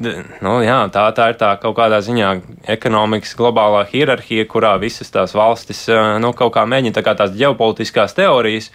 [0.44, 2.34] nu, jā, tā, tā ir tā kaut kādā ziņā
[2.76, 7.32] ekonomikas globālā hierarhija, kurā visas tās valstis eh, nu, kaut kā mēģina tā kā tās
[7.38, 8.72] ģeopolitiskās teorijas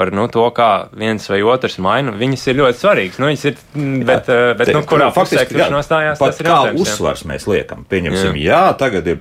[0.00, 2.14] par nu, to, kā viens vai otrs maina.
[2.16, 3.18] Viņas ir ļoti svarīgas.
[3.20, 3.58] Nu, ir,
[4.08, 7.28] bet, jā, eh, bet te, nu, kurā pusē kurš nostājās, tas ir kā uzsvars jā.
[7.28, 7.82] mēs liekam.
[7.90, 9.18] Pieņemsim, jā, jā tagad ir,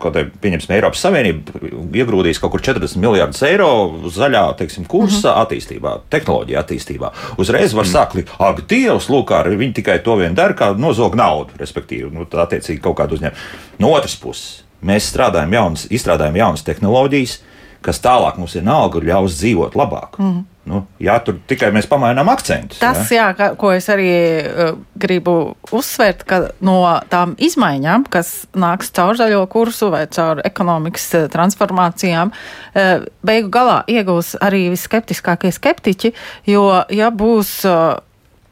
[0.00, 1.60] kaut kā, pieņemsim, Eiropas Savienība
[2.00, 3.68] iegrūdīs kaut kur 40 miljardus eiro
[4.14, 5.42] zaļā, teiksim, kursa mm -hmm.
[5.44, 7.10] attīstībā, tehnoloģija attīstībā.
[7.36, 8.24] Uzreiz var mm -hmm.
[8.24, 12.24] sākt, ak, Dievs, lūk, ar viņi tikai to vien dara, kā nozog naudu, respektīvi, nu,
[12.24, 13.36] attiecīgi kaut kādu uzņēmumu.
[13.78, 17.40] No otras puses, mēs strādājam jaunas, izstrādājam jaunas tehnoloģijas,
[17.86, 20.18] kas tālāk mums ir nalga, ļaus dzīvot labāk.
[20.22, 20.44] Mm.
[20.66, 22.80] Nu, jā, tur tikai mēs pamainām akcentus.
[22.82, 26.80] Tas, jā, ka, ko es arī uh, gribu uzsvērt, ka no
[27.12, 33.84] tām izmaiņām, kas nāks caur zaļo kursu vai caur ekonomikas uh, transformācijām, uh, beigu galā
[33.86, 36.10] iegūs arī visskeptiskākie skeptiķi,
[36.50, 38.02] jo, ja būs uh,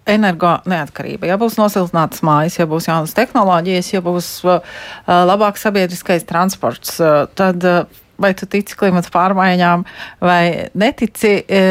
[0.07, 4.63] energo neatkarība, ja būs nosiltinātas mājas, ja būs jaunas tehnoloģijas, ja būs uh,
[5.09, 9.87] labāks sabiedriskais transports, uh, tad uh, vai tu tici klimata pārmaiņām
[10.25, 11.37] vai netici.
[11.45, 11.63] E,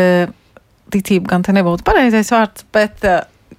[0.93, 3.01] ticība gan te nebūtu pareizais vārds, bet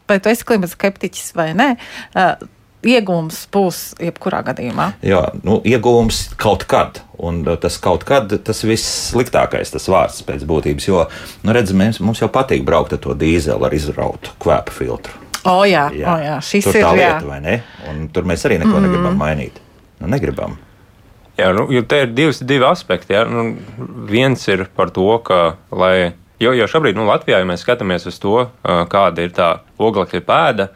[0.08, 1.70] vai tu esi klimata skeptiķis vai nē,
[2.14, 2.26] e,
[2.84, 4.90] iegūms būs jebkurā gadījumā.
[5.04, 7.00] Jā, nu, iegūms kaut kad.
[7.24, 10.88] Un tas kaut kad tas viss sliktākais, tas vārds pēc būtības.
[10.90, 11.04] Jo,
[11.46, 15.22] nu, redz, mēs, mums jau patīk braukt ar to dīzeli ar izrautu kvēpu filtru.
[15.44, 16.08] O, jā, jā.
[16.08, 16.36] O, jā.
[16.44, 17.28] šis tur ir tā lieta, jā.
[17.28, 17.58] vai ne?
[17.90, 18.86] Un tur mēs arī neko mm.
[18.86, 19.60] negribam mainīt.
[20.00, 20.56] Nu, negribam.
[21.34, 23.16] Jā, nu, te ir divas, divi aspekti.
[23.16, 23.24] Jā.
[23.26, 23.48] Nu,
[24.10, 28.20] viens ir par to, ka, lai, jo, jo šobrīd nu, Latvijā, ja mēs skatāmies uz
[28.22, 29.48] to, kāda ir tā
[29.82, 30.68] oglekļa pēda,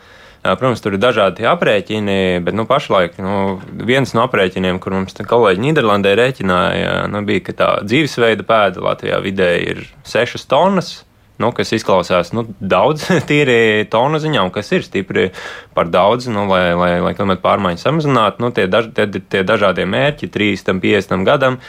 [0.48, 5.62] protams, tur ir dažādi aprēķini, bet nu, pašlaik nu, viens no aprēķiniem, kur mums kolēģi
[5.62, 10.96] Nīderlandē rēķināja, nu, bija, ka tā dzīvesveida pēda Latvijā vidēji ir 6 tonnas
[11.42, 15.28] nu, kas izklausās nu, daudz tīri tonu ziņā, un kas ir stipri
[15.76, 18.44] par daudz, nu, lai, lai, lai klimata pārmaiņas samazinātu.
[18.44, 21.62] Nu, tie, daž, tie, tie dažādie mērķi 30, 50 gadam.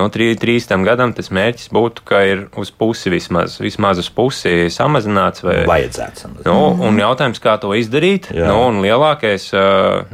[0.00, 5.44] No 30 gadam tas mērķis būtu, ka ir uz pusi vismaz, vismaz uz pusi samazināts.
[5.44, 6.48] Vai, Vajadzētu samazināt.
[6.48, 8.30] Nu, un jautājums, kā to izdarīt?
[8.32, 8.48] Jā.
[8.48, 9.50] Nu, un lielākais,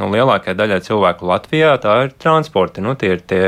[0.01, 2.83] nu, lielākajai daļai cilvēku Latvijā tā ir transporti.
[2.83, 3.45] Nu, tie ir tie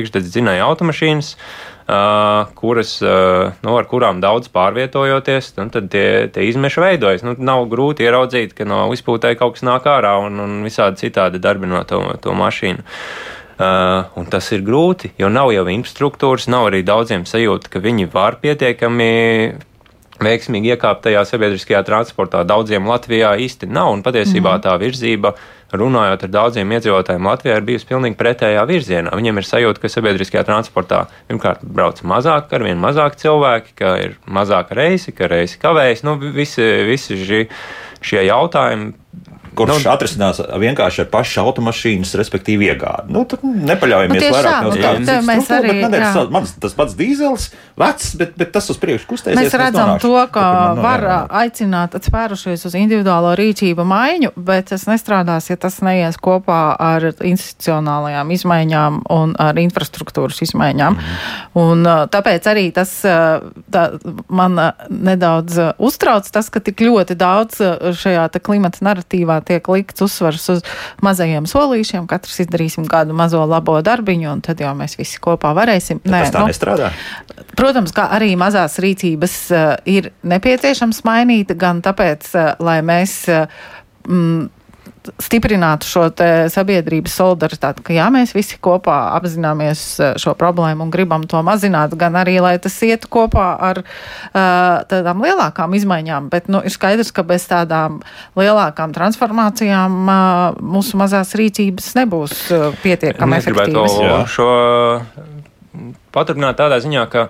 [0.00, 1.36] iekšdedz dzinēja automašīnas.
[1.82, 7.24] Kuras, nu, ar kurām daudz pārvietojoties, tad tie, tie izmeši veidojas.
[7.26, 11.42] Nu, nav grūti ieraudzīt, ka no izpūtē kaut kas nāk ārā un, un visādi citādi
[11.42, 12.86] darbinot to, to mašīnu.
[13.62, 18.08] Uh, un tas ir grūti, jo nav jau infrastruktūras, nav arī daudziem sajūta, ka viņi
[18.10, 19.10] var pietiekami
[20.22, 22.42] veiksmīgi iekāpt tajā sabiedriskajā transportā.
[22.48, 24.62] Daudziem Latvijā īsti nav, un patiesībā mm.
[24.64, 25.34] tā virzība
[25.72, 29.12] runājot ar daudziem iedzīvotājiem Latvijā, ir bijusi pilnīgi pretējā virzienā.
[29.16, 34.16] Viņiem ir sajūta, ka sabiedriskajā transportā pirmkārt brauc mazāk, ar vien mazāk cilvēki, ka ir
[34.26, 36.04] mazāk reisi, ka reisi kavējas.
[36.06, 37.46] Nu, visi, visi šie,
[38.04, 38.92] šie jautājumi
[39.56, 43.12] kurš nu, atrisinās vienkārši ar pašu automašīnas, respektīvi iegādi.
[43.12, 45.56] Nu, tad nepaļaujamies nu, vairāk uz kādu citu.
[45.56, 49.38] Arī, nedēļ, mans, tas pats dīzels, vecs, bet, bet tas uz priekšu kustēsies.
[49.38, 50.46] Mēs redzam to, ka
[50.78, 51.04] var
[51.42, 58.32] aicināt atspērušies uz individuālo rīcību maiņu, bet tas nestrādās, ja tas neies kopā ar institucionālajām
[58.38, 60.96] izmaiņām un ar infrastruktūras izmaiņām.
[60.96, 61.60] Mm.
[61.62, 63.84] Un, tāpēc arī tas tā,
[64.32, 64.56] man
[64.88, 67.60] nedaudz uztrauc tas, ka tik ļoti daudz
[68.00, 70.62] šajā klimata narratīvā tiek likts uzsvars uz
[71.04, 76.02] mazajiem solīšiem, katrs izdarīsim kādu mazo labo darbiņu, un tad jau mēs visi kopā varēsim.
[76.04, 76.92] Nē, tas tā nu, nestrādā.
[77.58, 83.20] Protams, ka arī mazās rīcības uh, ir nepieciešams mainīt, gan tāpēc, uh, lai mēs.
[83.30, 83.62] Uh,
[84.08, 84.50] mm,
[85.22, 86.04] stiprinātu šo
[86.52, 91.94] sabiedrības solidaritāti, ka jā, mēs visi kopā apzināmies eh, šo problēmu un gribam to mazināt,
[91.98, 96.28] gan arī, lai tas ietu kopā ar uh, tādām lielākām izmaiņām.
[96.32, 98.00] Bet nu, ir skaidrs, ka bez tādām
[98.38, 103.98] lielākām transformācijām uh, mūsu mazās rīcības nebūs uh, pietiekami efektīvas.
[104.32, 104.50] Šo
[106.12, 107.28] paturpināt tādā ziņā, ka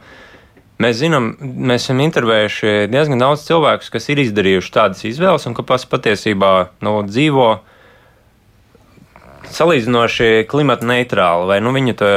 [0.82, 5.86] Mēs zinām, mēs esam intervējuši diezgan daudz cilvēku, kas ir izdarījuši tādas izvēles un kas
[5.90, 7.50] patiesībā nu, dzīvo
[9.52, 12.12] salīdzinoši klimata neitrāli, vai nu, viņa tā,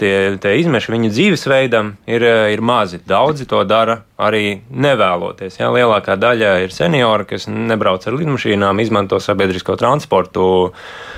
[0.00, 2.24] tie, tie izmeši viņa dzīvesveidam ir,
[2.54, 2.98] ir mazi.
[3.06, 5.60] Daudzi to dara arī nevēloties.
[5.60, 5.70] Jā.
[5.74, 10.48] Lielākā daļa ir seniori, kas nebrauc ar lidmašīnām, izmanto sabiedrisko transportu.
[10.48, 11.14] Uh,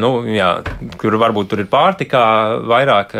[0.00, 0.48] nu, jā,
[1.00, 2.22] kur varbūt tur ir pārtikā
[2.70, 3.12] vairāk,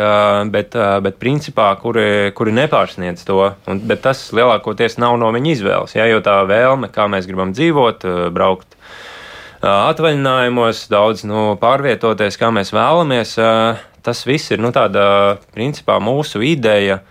[0.51, 3.39] bet, bet principā, kuri, kuri nepārsniedz to.
[3.69, 5.95] Un, bet tas lielākoties nav no viņa izvēles.
[5.97, 8.75] Jā, jo tā vēlme, kā mēs gribam dzīvot, braukt
[9.61, 13.37] atvaļinājumos, daudz nu, pārvietoties, kā mēs vēlamies,
[14.01, 17.03] tas viss ir nu, tāda, principā, mūsu ideja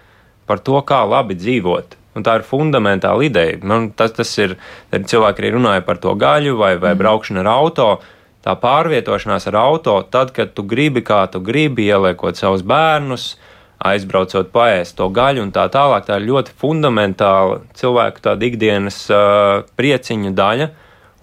[0.50, 1.96] par to, kā labi dzīvot.
[2.18, 3.60] Un tā ir fundamentāla ideja.
[3.62, 4.56] Man, tas, tas ir,
[4.90, 6.98] cilvēki arī runāja par to gaļu vai, vai mm.
[7.04, 12.38] braukšanu ar automašīnu tā pārvietošanās ar auto, tad, kad tu gribi, kā tu gribi, ieliekot
[12.40, 13.34] savus bērnus,
[13.80, 19.64] aizbraucot paēst to gaļu un tā tālāk, tā ir ļoti fundamentāla cilvēku tāda ikdienas uh,
[19.76, 20.68] prieciņa daļa.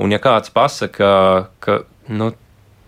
[0.01, 1.09] Un ja kāds pasaka,
[1.61, 1.79] ka
[2.13, 2.31] nu,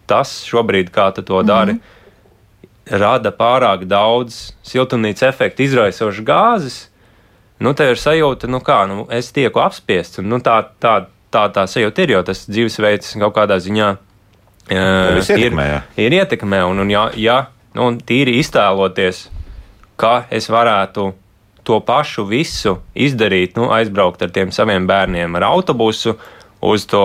[0.10, 3.00] tas šobrīd, kā tu to dari, mm -hmm.
[3.02, 6.78] rada pārāk daudz siltumnīca efektu izraisošas gāzes,
[7.60, 11.50] nu, tev ir sajūta, nu kā, nu, es tieku apspiests, un nu, tā, tā, tā,
[11.54, 13.98] tā sajūta ir, jo tas dzīvesveids kaut kādā ziņā
[14.70, 16.62] ir, ir ietekmē.
[16.70, 17.40] Un, un ja, ja
[17.78, 19.28] nu, tīri iztēloties,
[20.00, 21.12] ka es varētu
[21.68, 26.16] to pašu visu izdarīt, nu, aizbraukt ar tiem saviem bērniem ar autobusu
[26.66, 27.04] uz to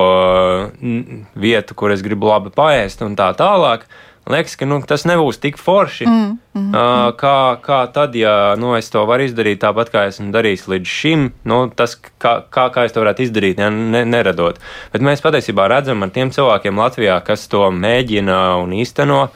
[1.38, 3.84] vietu, kur es gribu labi paēst un tā tālāk.
[4.30, 8.70] Liekas, ka nu, tas nebūs tik forši, mm, mm, uh, kā, kā tad, ja nu,
[8.78, 11.26] es to varu izdarīt tāpat, kā esmu darījis līdz šim.
[11.44, 14.62] Nu, tas, kā, kā, kā es to varētu izdarīt, ja, ne, neradot.
[14.94, 19.26] Bet mēs patiesībā redzam ar tiem cilvēkiem Latvijā, kas to mēģina un īsteno.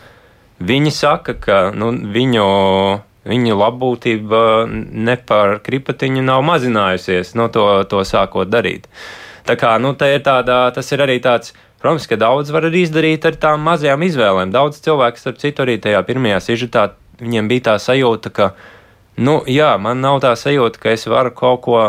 [0.59, 2.49] Viņi saka, ka nu, viņu
[3.29, 8.89] viņu labbūtība ne par kripatiņu nav mazinājusies no to, to sākot darīt.
[9.49, 13.27] Tā kā nu, ir tāda, tas ir arī tāds Protams, ka daudz var arī izdarīt
[13.29, 14.51] ar tām mazajām izvēlēm.
[14.55, 16.89] Daudz cilvēku, starp citu, arī tajā pirmajā sižetā,
[17.23, 18.51] viņiem bija tā sajūta, ka,
[19.23, 21.83] nu, jā, man nav tā sajūta, ka es varu kaut ko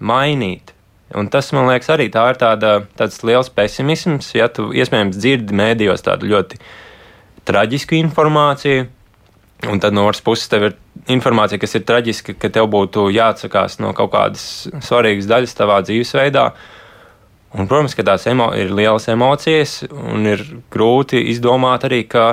[0.00, 0.72] mainīt.
[1.16, 5.56] Un tas, man liekas, arī tā ir tāda, tāds liels pesimisms, ja tu iespējams dzirdi
[5.56, 6.60] mēdījos tādu ļoti
[7.48, 8.88] traģisku informāciju,
[9.72, 10.76] un tad no otras puses tev ir
[11.08, 14.44] informācija, kas ir traģiska, ka tev būtu jāatsakās no kaut kādas
[14.84, 16.44] svarīgas daļas tavā dzīvesveidā.
[17.56, 22.26] Un, protams, ka tās emo ir lielas emocijas, un ir grūti izdomāt arī, ka,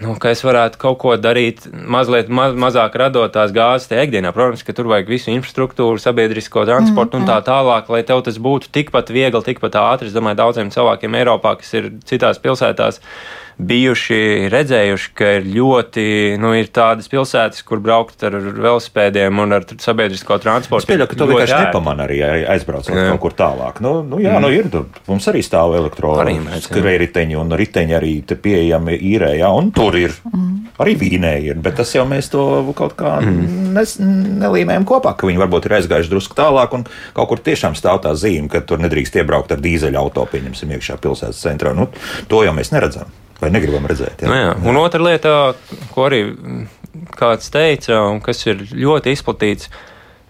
[0.00, 4.32] nu, ka es varētu kaut ko darīt, mazliet ma mazāk radot tās gāzes tajā ikdienā.
[4.32, 7.46] Protams, ka tur vajag visu infrastruktūru, sabiedrisko transportu mm, un tā mm.
[7.50, 10.08] tālāk, lai tev tas būtu tikpat viegli, tikpat ātri.
[10.08, 13.02] Es domāju, daudziem cilvēkiem Eiropā, kas ir citās pilsētās,
[13.58, 16.04] bijuši redzējuši, ka ir ļoti,
[16.40, 20.84] nu, ir tādas pilsētas, kur braukt ar velosipēdiem un ar sabiedrisko transportu.
[20.84, 22.20] Es pieļauju, ka to vienkārši nepamanā arī
[22.54, 23.06] aizbraucot jā.
[23.12, 23.82] kaut kur tālāk.
[23.84, 24.46] Nu, nu jā, mm.
[24.46, 24.70] nu ir,
[25.08, 30.16] mums arī stāv elektroriteņi un riteņi arī pieejami īrē, jā, un tur ir.
[30.32, 30.50] Mm.
[30.82, 32.42] Arī Vīnē ir, bet tas jau mēs to
[32.78, 33.72] kaut kā mm.
[33.76, 33.94] nes,
[34.42, 38.14] nelīmējam kopā, ka viņi varbūt ir aizgājuši drusku tālāk un kaut kur tiešām stāv tā
[38.18, 41.76] zīme, ka tur nedrīkst iebraukt ar dīzeļa auto, pieņemsim, iekšā pilsētas centrā.
[41.76, 41.90] Nu,
[42.32, 43.12] to jau mēs neredzam.
[43.42, 44.22] Vai negribam redzēt?
[44.22, 44.30] Jā.
[44.30, 44.50] Nu jā.
[44.70, 45.32] Un otra lieta,
[45.90, 46.22] ko arī
[47.18, 49.70] kāds teica, un kas ir ļoti izplatīts,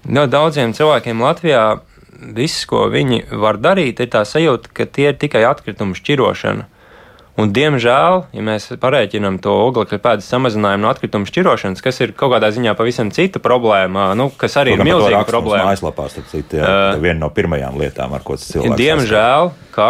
[0.09, 1.65] ļoti daudziem cilvēkiem Latvijā
[2.37, 6.69] viss, ko viņi var darīt, ir tā sajūta, ka tie ir tikai atkritumu šķirošana.
[7.41, 12.35] Un, diemžēl, ja mēs parēķinām to oglekļa pēdas samazinājumu no atkritumu šķirošanas, kas ir kaut
[12.35, 15.71] kādā ziņā pavisam cita problēma, nu, kas arī Program, ir milzīga problēma.
[15.71, 18.77] Mājaslapā, starp citu, jā, uh, viena no pirmajām lietām, ar ko tas cilvēks.
[18.77, 19.89] Diemžēl, ka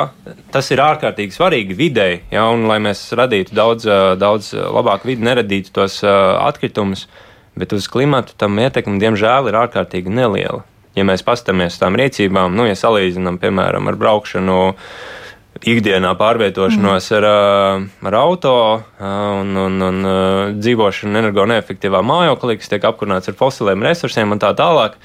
[0.54, 3.90] tas ir ārkārtīgi svarīgi videi, ja, un lai mēs radītu daudz,
[4.22, 7.08] daudz labāku vidi, neradītu tos atkritumus,
[7.58, 10.62] bet uz klimatu tam ietekme, diemžēl, ir ārkārtīgi neliela
[10.98, 14.58] ja mēs paskatāmies uz tām rīcībām, nu, ja salīdzinām, piemēram, ar braukšanu
[15.68, 17.18] ikdienā pārvietošanos mm.
[17.18, 17.26] ar,
[18.10, 18.54] ar auto
[19.00, 20.06] un, un, un
[20.58, 24.96] dzīvošanu energo neefektīvā mājoklī, kas tiek apkurināts ar fosiliem resursiem un tā tālāk.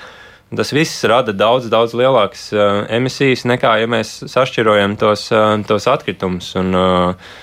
[0.57, 2.49] Tas viss rada daudz, daudz lielākas
[2.95, 5.27] emisijas nekā, ja mēs sašķirojam tos,
[5.67, 6.53] tos atkritumus.
[6.61, 7.33] Un, uh,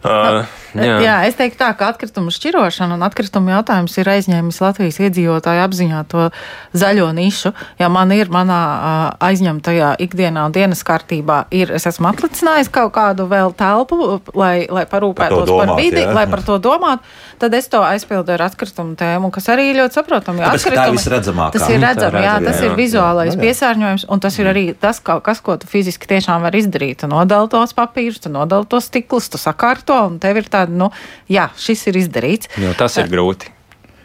[0.00, 0.48] Uh,
[0.80, 0.94] jā.
[1.04, 5.98] jā, es teiktu tā, ka atkritumu šķirošana un atkritumu jautājums ir aizņēmis Latvijas iedzīvotāju apziņā
[6.08, 6.28] to
[6.72, 7.52] zaļo nišu.
[7.76, 12.94] Ja man ir manā uh, aizņemtajā ikdienā un dienas kārtībā, ir, es esmu atlicinājis kaut
[12.96, 16.14] kādu vēl telpu, lai, lai parūpētos par, domāt, par vidi, jā.
[16.16, 17.04] lai par to domātu,
[17.44, 20.46] tad es to aizpildu ar atkritumu tēmu, kas arī ļoti saprotami.
[20.48, 20.78] Tas ir
[21.12, 21.52] redzamāk.
[21.58, 23.44] Tas ir redzams, jā, tas jā, ir vizuālais jā, jā.
[23.44, 27.02] piesārņojums, un tas ir arī tas, kas, ko tu fiziski tiešām vari izdarīt.
[27.04, 30.74] Tu nodali tos papīrus, tu nodali tos stiklus, tu sakārto to, un tev ir tāda,
[30.84, 30.90] nu,
[31.30, 32.52] jā, šis ir izdarīts.
[32.60, 33.56] Jo tas ir grūti.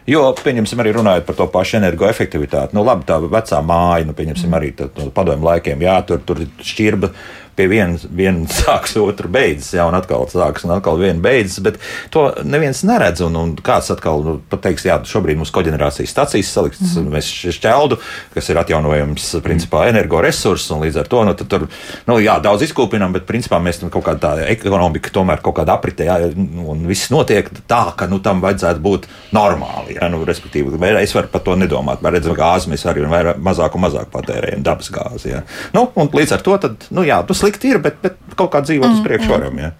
[0.06, 2.76] Jo, pieņemsim, arī runājot par to pašu energoefektivitāti.
[2.78, 7.10] Nu, labi, tā vecā māja, nu, pieņemsim, arī no padomju laikiem, jā, tur, tur šķirba
[7.56, 11.80] pie viena vien sāks, otra beidzas, jā, un atkal sāks, un atkal viena beidzas, bet
[12.14, 13.24] to neviens neredz.
[13.26, 17.16] Un, un kāds atkal nu, pateiks, jā, šobrīd mums koģenerācijas stacijas salikts, mm -hmm.
[17.16, 17.98] mēs šķeldu,
[18.34, 21.68] kas ir atjaunojams, principā, energoresurss, un līdz ar to, nu, tur,
[22.06, 25.76] nu, jā, daudz izkūpinam, bet, principā, mēs nu, kaut kāda tā ekonomika tomēr kaut kāda
[25.76, 26.18] apritē, jā,
[26.66, 31.28] un viss notiek tā, ka, nu, tam vajadzētu būt normāli, jā, nu, respektīvi, es varu
[31.32, 35.32] par to nedomāt, bet redzam, gāzi mēs arī vairāk, mazāk un mazāk patērējam dabas gāzi,
[35.32, 35.42] jā.
[35.72, 38.62] Nu, un līdz ar to, tad, nu, jā, tas slikti ir, bet, bet kaut kā
[38.66, 39.58] dzīvot mm, uz priekšu varam.
[39.62, 39.72] Ja?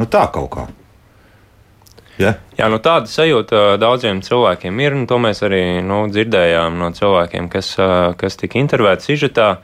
[0.00, 0.66] Nu, tā kaut kā.
[2.20, 2.34] Ja?
[2.58, 7.48] Jā, nu tāda sajūta daudziem cilvēkiem ir, un to mēs arī nu, dzirdējām no cilvēkiem,
[7.52, 7.72] kas,
[8.20, 9.54] kas tika intervētāti sižetā.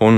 [0.00, 0.16] Un,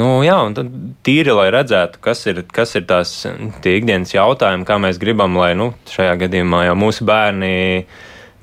[0.00, 0.72] nu, jā, un tad
[1.04, 5.74] tīri, lai redzētu, kas ir, kas ir tās ikdienas jautājumi, kā mēs gribam, lai nu,
[5.92, 7.52] šajā gadījumā jau mūsu bērni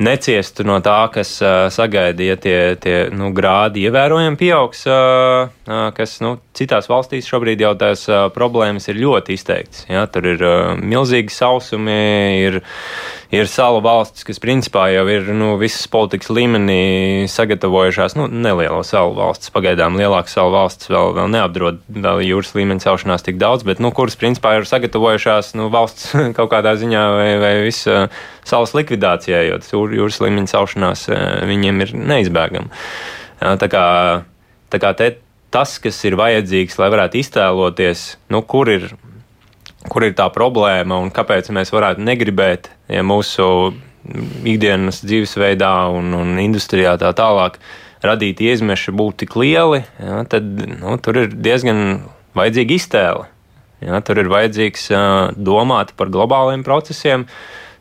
[0.01, 5.87] neciestu no tā, kas uh, sagaida, ja tie, tie nu, grādi ievērojami pieaugs, uh, uh,
[5.97, 9.85] kas nu, citās valstīs šobrīd jau tās uh, problēmas ir ļoti izteiktas.
[9.91, 10.05] Ja?
[10.11, 11.97] Tur ir uh, milzīgi sausumi,
[12.47, 12.61] ir,
[13.31, 19.15] ir salu valstis, kas principā jau ir nu, visas politikas līmenī sagatavojušās, nu, nelielo salu
[19.17, 23.79] valstis, pagaidām lielākas salu valstis vēl, vēl neapdraud vēl jūras līmeņa celšanās tik daudz, bet
[23.83, 29.47] nu, kuras principā ir sagatavojušās nu, valsts kaut kādā ziņā vai, vai viss salas likvidācijai,
[29.49, 31.07] jo tas jūras līmeņa celšanās
[31.49, 32.83] viņiem ir neizbēgama.
[33.41, 33.85] Tā kā,
[34.69, 35.13] tā kā te,
[35.51, 38.91] tas, kas ir vajadzīgs, lai varētu iztēloties, nu, kur, ir,
[39.89, 43.45] kur ir tā problēma un kāpēc mēs varētu negribēt, ja mūsu
[44.47, 47.59] ikdienas dzīvesveidā un, un industrijā tā tālāk
[48.05, 50.47] radīti izmeši būtu tik lieli, ja, tad
[50.81, 52.01] nu, tur ir diezgan
[52.37, 53.27] vajadzīga iztēle.
[53.81, 57.23] Ja, tur ir vajadzīgs uh, domāt par globāliem procesiem,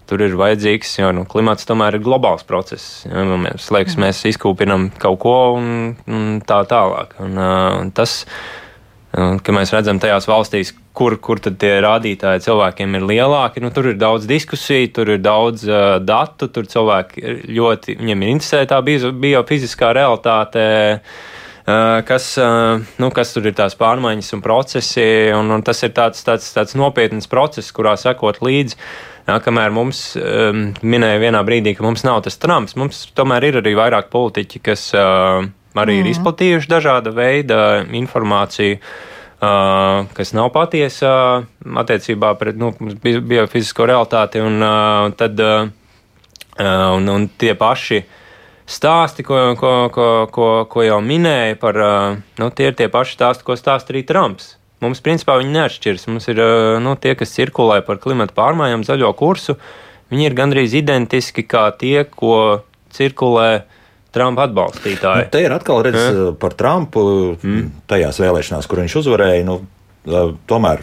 [0.08, 3.02] tur ir vajadzīgs, jo nu, klimats tomēr ir globāls process.
[3.04, 7.12] Ja, nu, mēs, liekas, mēs izkūpinam kaut ko un, un tā tālāk.
[7.20, 8.69] Un, uh, tas, uh,
[9.10, 13.98] ka mēs redzam tajās valstīs, kur, kur tie rādītāji cilvēkiem ir lielāki, nu, tur ir
[13.98, 19.92] daudz diskusiju, tur ir daudz uh, datu, tur cilvēki ļoti, viņiem ir interesē tā biofiziskā
[19.98, 20.64] realitāte.
[21.70, 25.92] Uh, kas, uh, nu, kas tur ir tās pārmaiņas un procesi, un, un tas ir
[25.94, 28.78] tāds, tāds, tāds nopietns process, kurā sekot līdzi.
[29.28, 33.60] Jā, kamēr mums um, minēja vienā brīdī, ka mums nav tas Trumps, mums tomēr ir
[33.60, 35.44] arī vairāk politiķi, kas uh,
[35.78, 36.02] arī mm.
[36.02, 38.80] ir izplatījuši dažāda veida informāciju.
[39.40, 41.10] Uh, kas nav patiesa
[41.40, 41.44] uh,
[41.80, 45.70] attiecībā pret nu, biofizisko realitāti, un, uh, tad, uh,
[46.60, 48.02] un, un tie paši
[48.68, 53.16] stāsti, ko, ko, ko, ko, ko jau minēja par, uh, nu, tie ir tie paši
[53.16, 54.58] stāsti, ko stāsta arī Trumps.
[54.84, 56.06] Mums, principā, viņi neatšķiras.
[56.08, 56.38] Mums ir
[56.80, 59.58] nu, tie, kas cirkulē par klimatu pārmaiņām, zaļo kursu.
[60.12, 62.62] Viņi ir gandrīz identiski kā tie, ko
[62.96, 63.50] cirkulē
[64.14, 65.26] Trumpa atbalstītāji.
[65.26, 66.38] Nu, te ir atkal redzams mm.
[66.42, 67.04] par Trumpu
[67.36, 67.68] mm.
[67.90, 69.46] tajās vēlēšanās, kur viņš uzvarēja.
[69.46, 69.60] Nu,
[70.50, 70.82] tomēr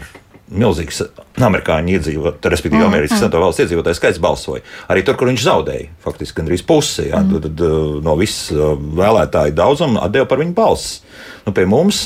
[0.50, 1.02] milzīgs
[1.38, 3.44] amerikāņu iedzīvotāju, respektīvi, mm, Amerikas Savienoto mm.
[3.46, 4.64] valstu iedzīvotāju skaits balsoja.
[4.90, 7.42] Arī tur, kur viņš zaudēja, faktiski gandrīz pusi jā, mm.
[7.44, 7.64] tad,
[8.04, 8.52] no visas
[8.98, 11.02] vēlētāju daudzuma atdeva par viņu balsis.
[11.46, 12.02] Nu, pie mums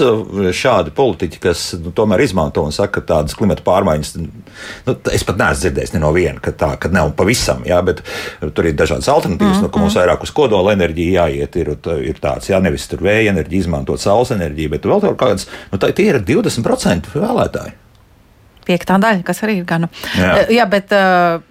[0.54, 4.12] šādi politiķi, kas nu, tomēr izmanto un saka, ka tādas klimata pārmaiņas,
[4.86, 8.04] nu, es pat neesmu dzirdējis ne no viena, ka tā ka nav pavisam, jā, bet
[8.54, 10.02] tur ir dažādas alternatīvas, mm, nu, ka mums mm.
[10.02, 11.74] vairāk uz kodola enerģiju jāiet, ir,
[12.06, 15.82] ir tāds, jā, nevis tur vēja enerģija, izmantot saules enerģiju, bet vēl kaut kādas, nu,
[15.82, 17.81] tā tie ir 20% vēlētāji
[18.66, 19.90] piektā daļa, kas arī ir gana.
[20.18, 21.42] Jā, Jā bet uh,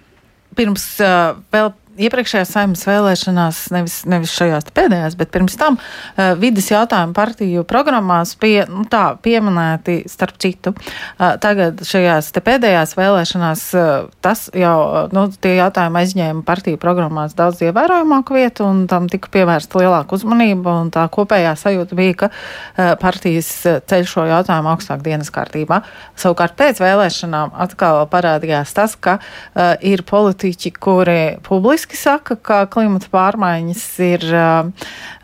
[0.58, 6.70] pirms uh, vēl iepriekšējās saimnes vēlēšanās, nevis, nevis šajās pēdējās, bet pirms tam uh, vidas
[6.72, 10.72] jautājumu partiju programmās pie, nu, tā, pieminēti starp citu.
[10.72, 13.90] Uh, tagad šajās pēdējās vēlēšanās uh,
[14.24, 14.76] tas jau,
[15.12, 20.78] nu, tie jautājumi aizņēma partiju programmās daudz ievērojamāku vietu un tam tika pievērsta lielāka uzmanība
[20.82, 23.52] un tā kopējā sajūta bija, ka uh, partijas
[23.90, 25.82] ceļ šo jautājumu augstāk dienas kārtībā.
[26.16, 32.66] Savukārt pēc vēlēšanām atkal parādījās tas, ka uh, ir politiķi, kuri publiski publiski saka, ka
[32.70, 34.22] klimata pārmaiņas ir.
[34.30, 34.70] Uh,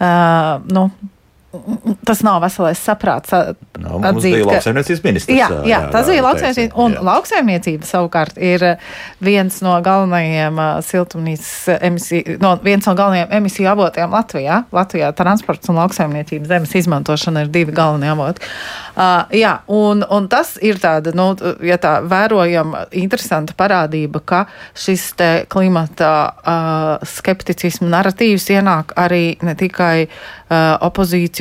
[0.03, 0.91] uh, nu,
[2.05, 3.33] tas nav veselais saprāts.
[3.79, 5.33] No, nu, atzīt, bija lauksaimniecības ministrs.
[5.33, 6.75] Jā, jā, jā tas bija lauksaimniecības.
[6.85, 7.05] Un jā.
[7.09, 8.65] lauksaimniecība savukārt ir
[9.25, 14.59] viens no galvenajiem siltumnīcas emisiju, no, viens no galvenajiem emisiju avotiem Latvijā.
[14.77, 18.45] Latvijā transports un lauksaimniecības zemes izmantošana ir divi galvenie avoti.
[18.99, 21.31] Uh, jā, un, un tas ir tāda, nu,
[21.65, 24.45] ja tā vērojama interesanta parādība, ka
[24.77, 31.38] šis te klimata uh, skepticismu narratīvs ienāk arī ne tikai uh, opozīcijas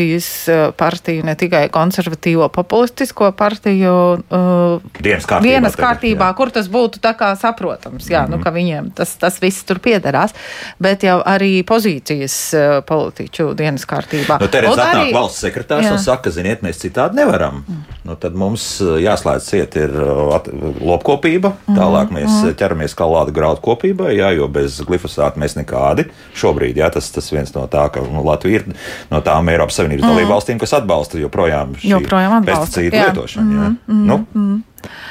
[0.77, 7.13] partiju, ne tikai konservatīvo populistisko partiju uh, dienas kārtībā, dienas kārtībā kur tas būtu tā
[7.17, 8.37] kā saprotams, jā, mm -hmm.
[8.37, 10.33] nu, ka viņiem tas, tas viss tur piederās,
[10.79, 14.39] bet jau arī pozīcijas uh, politiķu dienas kārtībā.
[14.41, 15.91] Nu, te redz, atnāk arī, valsts sekretārs jā.
[15.91, 17.85] un saka, ziniet, mēs citādi nevaram varam.
[18.03, 20.49] Nu, tad mums eh, jāslēdz ciet ir eh,
[20.81, 22.55] lopkopība, tālāk mēs mm.
[22.59, 26.07] ķeramies kā lāda graudu kopībai, jā, jo bez glifosāta mēs nekādi.
[26.37, 28.67] Šobrīd jā, tas ir viens no tā, ka nu, Latvija ir
[29.11, 30.03] no tām Eiropas Savienības mm.
[30.03, 32.01] dalību valstīm, kas atbalsta joprojām šī
[32.47, 33.55] pesticīdu lietošanu.
[33.57, 33.69] Jā.
[33.87, 34.01] Mm.
[34.07, 34.57] Nu, mm.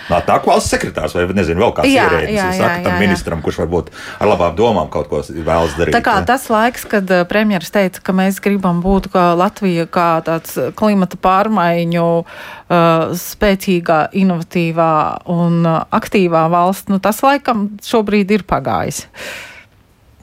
[0.07, 2.59] Nāk valsts sekretārs vai nezinu, vēl kāds ierēdnis.
[2.61, 3.89] Saka tam jā, ministram, kurš varbūt
[4.23, 5.97] ar labām domām kaut ko vēlas darīt.
[5.97, 6.27] Tā kā jā.
[6.29, 11.19] tas laiks, kad eh, premjeras teica, ka mēs gribam būt kā Latvija, kā tāds klimata
[11.19, 14.95] pārmaiņu uh, spēcīgā, inovatīvā
[15.35, 19.05] un uh, aktīvā valsts, nu tas laikam šobrīd ir pagājis.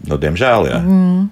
[0.08, 0.80] Nu, diemžēl, jā.
[0.80, 1.28] Mm.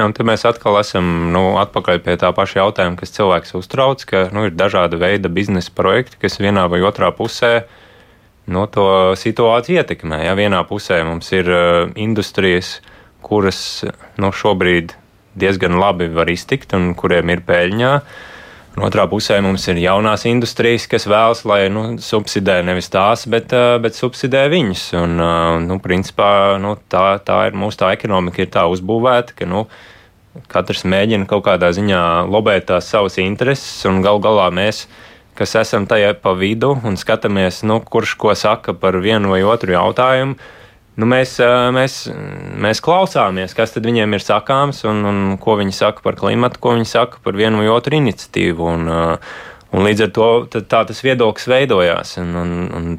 [0.00, 4.00] Jā, un tad mēs atkal esam nu, atpakaļ pie tā paša jautājuma, kas cilvēks uztrauc,
[4.08, 7.66] ka nu, ir dažāda veida biznesa projekti, kas vienā vai otrā pusē
[8.48, 8.86] nu, to
[9.20, 10.22] situāciju ietekmē.
[10.24, 12.78] Ja vienā pusē mums ir uh, industrijas,
[13.20, 13.60] kuras
[14.16, 14.96] nu, šobrīd
[15.36, 17.92] diezgan labi var iztikt un kuriem ir peļņā.
[18.78, 23.50] Un otrā pusē mums ir jaunās industrijas, kas vēlas, lai nu, subsidē nevis tās, bet,
[23.82, 24.84] bet subsidē viņus.
[25.00, 25.16] Un,
[25.66, 26.30] nu, principā,
[26.62, 29.66] nu, tā, tā ir mūsu tā ekonomika, ir tā uzbūvēta, ka nu,
[30.46, 32.00] Katrs mēģina kaut kādā ziņā
[32.30, 34.84] lobēt tās savas intereses, un gal galā mēs,
[35.34, 39.74] kas esam tajā pa vidu un skatāmies, nu, kurš ko saka par vienu vai otru
[39.74, 40.38] jautājumu,
[40.98, 41.36] nu, mēs,
[41.76, 42.00] mēs,
[42.60, 46.90] mēs klausāmies, kas viņiem ir sakāms un, un ko viņi saka par klimatu, ko viņi
[46.90, 48.74] saka par vienu vai otru iniciatīvu.
[48.74, 48.92] Un,
[49.70, 50.28] Un līdz ar to
[50.66, 52.16] tā tas viedoklis veidojās.
[52.18, 52.96] Un, un,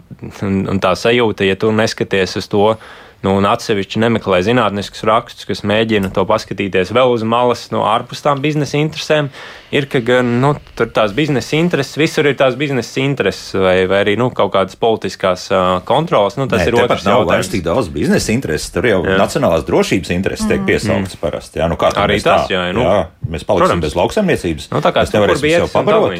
[0.47, 2.77] un, un tā sajūta, ja tu neskaties uz to,
[3.21, 8.23] Nu, un atsevišķi nemeklē zinātniskus rakstus, kas mēģina to paskatīties vēl uz malas, no ārpus
[8.25, 9.29] tām biznesa interesēm.
[9.71, 14.01] Ir, ka gan nu, tur tās biznesa intereses, visur ir tās biznesa intereses, vai, vai
[14.07, 16.39] arī nu, kaut kādas politiskās uh, kontrolas.
[16.41, 17.07] Nu, tas Nē, ir otrs jautājums.
[17.11, 19.15] Nav vairs tik daudz biznesa intereses, tur jau jā.
[19.21, 20.67] nacionālās drošības intereses tiek mm.
[20.73, 21.21] piesauktas mm.
[21.21, 21.61] parasti.
[21.61, 22.57] Jā, nu, arī tas, tā?
[22.57, 22.99] jā, nu, jā,
[23.29, 23.85] mēs paliksim Protams.
[23.85, 24.69] bez lauksaimniecības.
[24.73, 26.17] Nu, tā kā tas nevarēsim sev pabarot.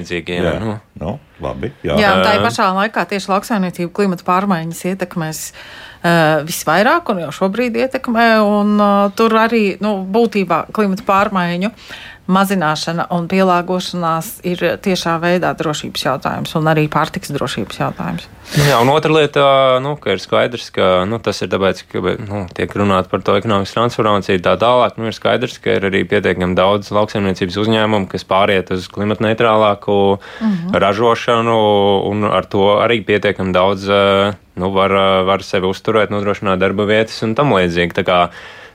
[0.62, 0.80] Nu.
[1.02, 1.97] Nu, labi, jā.
[1.97, 5.47] jā, tā ir pašā laikā tieši lauksaimniecība klimata pārmaiņas ietekmēs.
[5.49, 5.91] Uh,
[6.47, 8.28] visvairāk un jau šobrīd ietekmē.
[8.41, 11.70] Un, uh, tur arī nu, būtībā klimata pārmaiņu
[12.30, 18.28] mazināšana un pielāgošanās ir tiešā veidā drošības jautājums un arī pārtiks drošības jautājums.
[18.51, 19.43] Nu jā, un otra lieta,
[19.84, 23.38] nu, ka ir skaidrs, ka nu, tas ir tāpēc, ka nu, tiek runāt par to
[23.39, 24.97] ekonomikas transformāciju tā tālāk.
[24.99, 29.97] Nu, ir skaidrs, ka ir arī pietiekami daudz lauksaimniecības uzņēmumu, kas pāriet uz klimata neitrālāku
[30.19, 30.80] mm -hmm.
[30.84, 31.57] ražošanu,
[32.11, 33.88] un ar to arī pietiekami daudz
[34.55, 34.91] nu, var,
[35.26, 37.93] var sevi uzturēt, nodrošināt darba vietas un tam līdzīgi.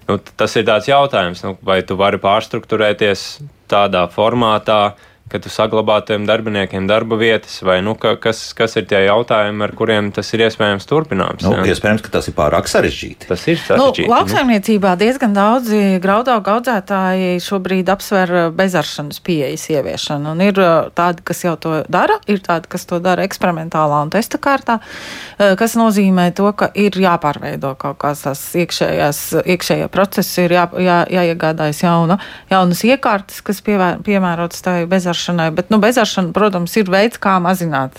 [0.06, 3.24] Nu, tas ir tāds jautājums, nu, vai tu vari pārstruktūrēties
[3.70, 4.94] tādā formātā,
[5.26, 9.64] ka tu saglabā tiem darbiniekiem darba vietas, vai nu, ka, kas, kas ir tie jautājumi,
[9.66, 11.42] ar kuriem tas ir iespējams turpināms.
[11.42, 13.26] Nu, iespējams, ka tas ir pārāk sarežģīti.
[13.32, 14.10] Tas ir Nu, sarežģīti.
[14.12, 20.36] lauksaimniecībā diezgan daudzi graudaugu audzētāji šobrīd apsver uh, bezaršanas pieejas ieviešanu.
[20.36, 24.14] Un ir uh, tādi, kas jau to dara, ir tādi, kas to dara eksperimentālā un
[24.14, 30.46] testa kārtā, uh, kas nozīmē to, ka ir jāpārveido kaut kāds tās iekšējās, iekšējie procesi,
[30.46, 32.20] ir jā, jā, jāiegādājas jauna,
[32.52, 34.78] jaunas iekārtas, kas piemērotas tai
[35.16, 35.50] bezaršanai.
[35.50, 37.98] Bet, nu, bezaršana, protams, ir veids, kā mazināt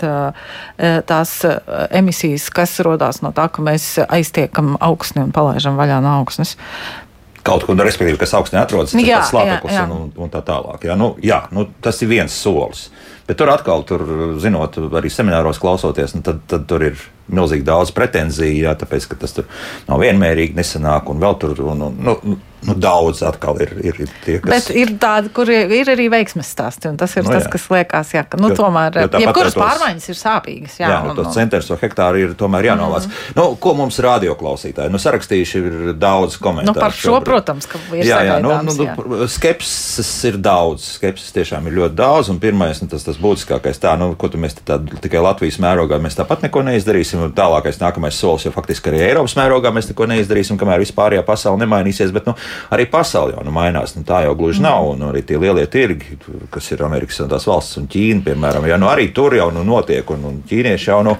[0.78, 1.34] tās
[1.90, 6.56] emisijas, kas rodās no tā, ka mēs aiztiekam augsni un palaižam vaļā no augsnes.
[7.42, 10.84] Kaut kur, respektīvi, kas augstnē atrodas, ir Jā, tas slāpeklis un, un, un tā tālāk.
[10.84, 12.90] Jā, nu, jā nu, tas ir viens solis.
[13.28, 14.02] Bet tur atkal, tur,
[14.40, 19.18] zinot, arī semināros klausoties, nu, tad, tad tur ir milzīgi daudz pretenziju, jā, tāpēc, ka
[19.20, 19.48] tas tur
[19.88, 24.10] nav vienmērīgi nesanāk, un vēl tur, un, un, nu, nu, daudz atkal ir, ir, ir
[24.24, 24.50] tie, kas.
[24.50, 27.50] Bet ir tādi, kur ir ir arī veiksmes stāsti, un tas ir Nu, tas, jā.
[27.52, 30.74] kas liekas, jā, ka nu, Jo- tomēr jo jebkuras tos- pārmaiņas ir sāpīgas.
[30.80, 33.06] Jā, Jā, nu, tos centrus vai hektāri ir tomēr jānovāc.
[33.06, 33.36] Mm.
[33.36, 34.90] Nu, ko mums radioklausītāji?
[34.90, 36.74] Nu, sarakstījuši ir daudz komentāru.
[36.74, 37.24] Nu, par šo, šobrīd.
[37.24, 38.96] protams, ka ir Jā, jā, nu, nu, jā.
[38.96, 40.84] nu, skepsis ir daudz.
[40.98, 42.30] Skepsis tiešām ir ļoti daudz.
[42.32, 45.98] Un pirmais, nu, tas, tas būtiskākais, tā, nu, ko tu mēs tādu tikai Latvijas mērogā
[46.02, 47.22] mēs tāpat neko neizdarīsim.
[47.28, 51.60] Un tālākais, nākamais solis, jo faktiski arī Eiropas mērogā mēs neko neizdarīsim, kamēr vispārējā pasaule
[51.64, 52.12] nemainīsies.
[52.14, 52.34] Bet nu,
[52.74, 53.94] arī pasaule jau nu, mainās.
[53.96, 54.90] Nu, tā jau gluži nav.
[54.94, 56.18] Un arī tie lielie tirgi,
[56.54, 60.10] kas ir Amerikas Savienotās valsts un Ķīna, piemēram, ja, nu, arī tur jau nu, notiek.
[60.14, 61.16] Un, un ķīnieši jau nu,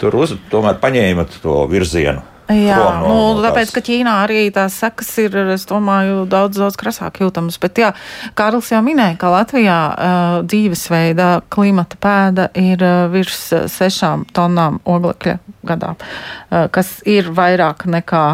[0.00, 2.24] tur uz, tomēr paņēma to virzienu.
[2.46, 6.76] Jā, no, no nu, tāpēc, ka Ķīnā arī tās sekas ir, es domāju, daudz, daudz
[6.78, 7.58] krasāk jūtamas.
[7.62, 7.90] Bet, jā,
[8.38, 15.40] Kārlis jau minēja, ka Latvijā uh, dzīvesveida klimata pēda ir uh, virs sešām tonnām oglekļa
[15.66, 18.26] gadā, uh, kas ir vairāk nekā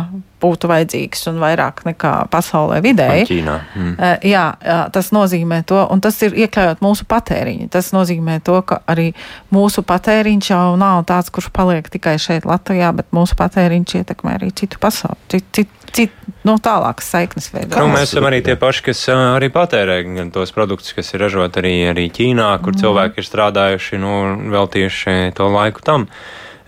[0.42, 3.28] būtu vajadzīgs un vairāk nekā pasaulē vidēji.
[3.30, 3.56] Ķīnā.
[3.76, 3.92] Mm.
[3.96, 4.46] Uh, jā,
[4.94, 7.68] tas nozīmē to, un tas ir iekļaujot mūsu patēriņu.
[7.72, 9.12] Tas nozīmē to, ka arī
[9.54, 14.50] mūsu patēriņš jau nav tāds, kurš paliek tikai šeit, Latvijā, bet mūsu patēriņš ietekmē arī
[14.58, 17.78] citu pasauli, citu, citu, citu no tālākas saiknes veidā.
[17.78, 21.22] Nu, mēs esam arī tie paši, kas ā, arī patērē gan tos produktus, kas ir
[21.24, 22.82] ražoti arī, arī Ķīnā, kur mm.
[22.82, 24.14] cilvēki ir strādājuši, nu,
[24.54, 26.08] veltījuši to laiku tam.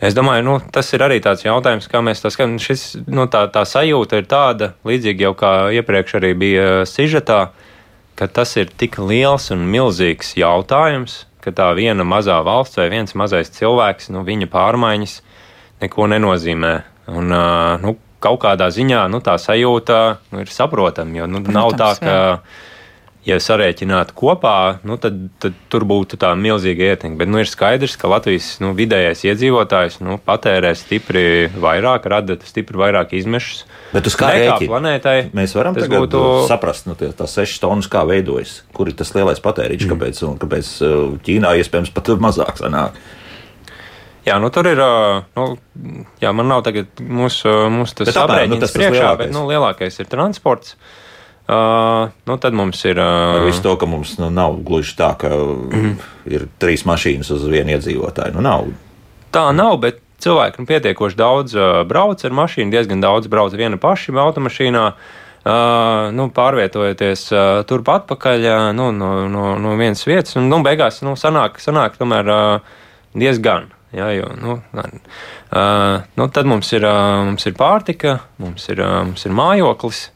[0.05, 2.65] Es domāju, nu, tas ir arī tāds jautājums, kā mēs to skatāmies.
[2.67, 7.39] Šis, nu, tā, tā sajūta ir tāda, līdzīgi jau kā iepriekš arī bija sižetā,
[8.19, 13.17] ka tas ir tik liels un milzīgs jautājums, ka tā viena mazā valsts vai viens
[13.17, 15.17] mazais cilvēks, nu, viņa pārmaiņas
[15.85, 16.75] neko nenozīmē.
[17.15, 17.33] Un,
[17.81, 19.99] nu, kaut kādā ziņā nu, tā sajūta
[20.33, 22.15] nu, ir saprotama, jo nu, Protams, nav tā, ka.
[22.15, 22.71] Jā
[23.25, 27.17] ja sarēķinātu kopā, nu, tad, tad tur būtu tā milzīga ietekme.
[27.21, 32.81] Bet nu, ir skaidrs, ka Latvijas nu, vidējais iedzīvotājs nu, patērē stipri vairāk, rada stipri
[32.85, 33.65] vairāk izmešus.
[33.95, 34.71] Bet uz kā rēķina?
[34.71, 35.17] planētai.
[35.37, 36.23] Mēs varam tas būtu būtu...
[36.51, 39.95] saprast, nu, tās sešas tonnas kā veidojas, kur ir tas lielais patēriņš, mm.
[39.95, 42.99] kāpēc, un kāpēc uh, Ķīnā iespējams pat mazāk sanāk.
[44.25, 44.81] Jā, nu tur ir.
[44.81, 45.51] ā, Nu,
[46.21, 49.19] jā, man nav tagad mūsu, mūsu tas apmēram, nu, aprēķins tas tas priekšā, lielākais.
[49.21, 50.77] bet nu, lielākais ir transports.
[50.79, 51.04] Uh,
[52.25, 52.99] nu, tad mums ir.
[53.01, 55.91] Ar Uh, visu to, ka mums nu, nav gluži tā, ka mm.
[56.33, 58.37] ir trīs mašīnas uz vienu iedzīvotāju.
[58.37, 58.71] Nu, nav.
[59.35, 63.81] Tā nav, bet cilvēki nu, pietiekoši daudz uh, brauc ar mašīnu, diezgan daudz brauc viena
[63.81, 64.87] paši automašīnā.
[65.45, 70.63] Uh, nu, pārvietojoties uh, turp atpakaļ uh, nu, no, no, no vienas vietas, un nu,
[70.65, 72.79] beigās nu, sanāk, sanāk tomēr uh,
[73.13, 73.69] diezgan.
[73.93, 79.03] Jā, jo, nu, uh, nu, tad mums ir, uh, mums ir pārtika, mums ir, uh,
[79.05, 80.14] mums ir mājoklis, uh,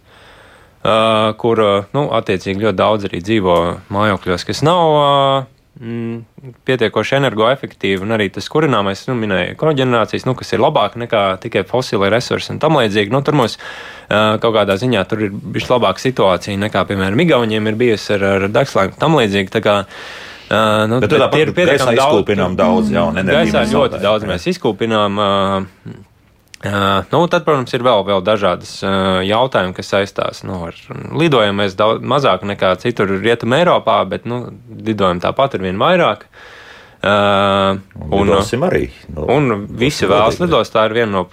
[1.41, 3.55] kur uh, nu, attiecīgi ļoti daudz arī dzīvo
[3.95, 5.49] mājokļos, kas nav uh,
[5.80, 11.24] mm, pietiekoši energoefektīvi, un arī tas kurināmais, nu, minēja koģenerācijas, nu, kas ir labāk nekā
[11.43, 13.14] tikai fosili resursi un tam līdzīgi.
[13.14, 17.72] Nu, tur mums uh, kaut kādā ziņā tur ir bijusi labāka situācija nekā, piemēram, Igauniem
[17.72, 19.55] ir bijusi ar, ar degslēm un tam līdzīgi.
[19.59, 19.82] Tā kā,
[20.49, 25.18] Uh, nu, Bet ir pietiekami gaisā izkūpinām daudz jaunu enerģiju Gaisā ļoti daudz mēs izkūpinām.
[25.20, 25.99] Uh,
[26.59, 30.78] Uh, nu, tad, protams, ir vēl, vēl dažādas uh, jautājumi, kas saistās nu, ar
[31.14, 31.61] lidojumu.
[31.61, 36.26] Mēs daudz mazāk nekā citur Rietumē, Eiropā, bet nu, lidojumu tāpat ir vien vairāk.
[36.98, 37.78] Uh,
[38.11, 38.88] Un lidosim arī.
[39.14, 40.74] Nu, un visi vēlas lidos.
[40.74, 41.24] Tā ir viena no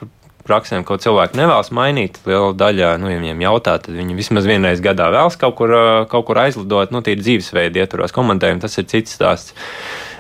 [0.46, 2.20] praksēm, ko cilvēki nevēlas mainīt.
[2.30, 5.74] Liela daļa, nu, ja viņiem jautā, tad viņi vismaz vienreiz gadā vēlas kaut kur,
[6.12, 6.94] kaut kur aizlidot.
[6.94, 9.58] Nu, tīri dzīvesveidi ietvaros komentējumi, tas ir cits stāsts.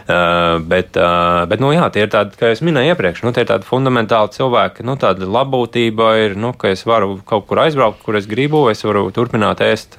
[0.05, 3.41] Uh, bet, uh, bet nu, jā, tie ir tādi, kā jau minēju iepriekš, nu, tie
[3.41, 4.85] ir tādi fundamentāli cilvēki.
[4.85, 8.85] Nu, tāda labbūtība ir, nu, ka es varu kaut kur aizbraukt, kur es gribu, es
[8.85, 9.97] varu turpināt ēst.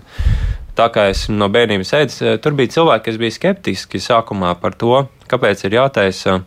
[0.78, 5.07] Tā kā es no bērnības ēdu, tur bija cilvēki, kas bija skeptiski sākumā par to,
[5.26, 6.38] kāpēc ir jātaisa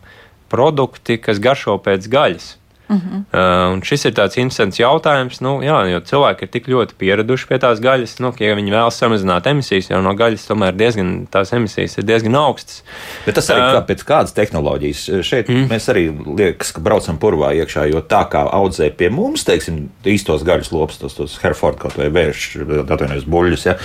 [0.48, 2.48] produkti, kas garšo pēc gaļas.
[2.90, 3.18] Uh -huh.
[3.32, 7.46] uh, un šis ir tāds interesants jautājums, nu, jā, jo cilvēki ir tik ļoti pieraduši
[7.46, 11.26] pie tās gaļas, nu, ka, ja viņi vēlas samazināt emisijas, jau no gaļas tomēr diezgan,
[11.30, 12.82] tās emisijas ir diezgan augstas.
[13.26, 15.04] Bet tas arī uh, kā pēc kādas tehnoloģijas.
[15.22, 15.68] Šeit mm.
[15.70, 20.42] mēs arī liekas, ka braucam purvā iekšā, jo tā kā audzē pie mums, teiksim, īstos
[20.42, 22.56] gaļas lopus, tos, tos Hereford kaut vai vērš,
[22.90, 23.66] atvainojos, buļļus.
[23.66, 23.78] Ja,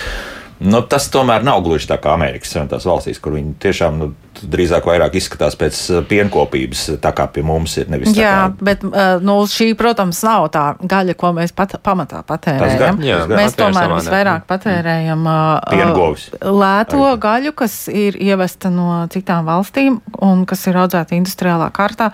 [0.63, 4.07] Nu, tas tomēr nav gluži tā kā Amerikas Savienotās valstīs, kur viņi tiešām nu,
[4.39, 7.89] drīzāk vairāk izskatās pēc uh, pienkopības, tā kā pie mums ir.
[8.15, 8.65] Jā, kā...
[8.69, 12.79] bet uh, nu, šī, protams, nav tā gaļa, ko mēs pat, pamatā patērējam.
[12.79, 17.17] Gan, jā, mēs tomēr visvairāk patērējam uh, lēto Arī.
[17.27, 22.13] gaļu, kas ir ievesta no citām valstīm un kas ir audzēta industriālā kārtā.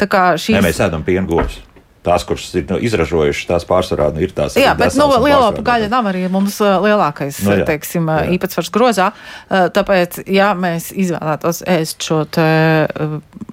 [0.00, 0.56] Tā kā šīs...
[0.56, 1.60] Nē, mēs ēdam piengovus
[2.02, 4.56] tās, kuras ir nu, izražojušas, tās pārsvarā nu, ir tās.
[4.58, 8.24] Jā, bet nu, lielopu gaļa nav arī mums lielākais nu, jā, teiksim, jā.
[8.36, 9.10] īpatsvars grozā.
[9.48, 12.48] Tāpēc, ja mēs izvēlētos ēst šo te,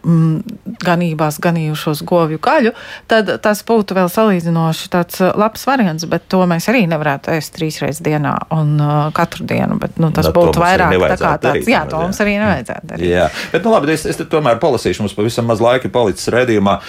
[0.02, 2.74] mm, ganībās ganījušos govju gaļu,
[3.12, 7.80] tad tas būtu vēl salīdzinoši tāds labs variants, bet to mēs arī nevarētu ēst trīs
[7.84, 8.76] reizes dienā un
[9.16, 9.78] katru dienu.
[9.80, 12.08] Bet, nu, tas bet būtu vairāk tā kā tāds, darīt, jā, to jā.
[12.08, 13.14] mums arī nevajadzētu darīt.
[13.14, 16.80] Jā, bet nu labi, es, es tomēr palasīšu, mums pavisam maz laika palicis redzījumā.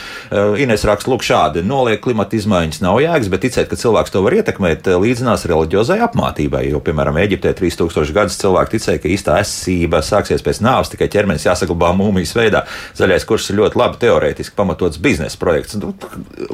[0.60, 4.22] Ines raksta, lūk, šādi šādi noliek klimata izmaiņas nav jēgas, bet ticēt, ka cilvēks to
[4.22, 6.70] var ietekmēt, eh, līdzinās reliģiozai apmācībai.
[6.70, 11.46] Jo, piemēram, Eģiptē 3000 gadus cilvēki ticēja, ka īstā esība sāksies pēc nāves, tikai ķermenis
[11.46, 12.64] jāsaglabā mūmijas veidā.
[12.96, 15.74] Zaļais kurs ir ļoti labi teorētiski pamatots biznesa projekts.
[15.74, 15.94] Nu,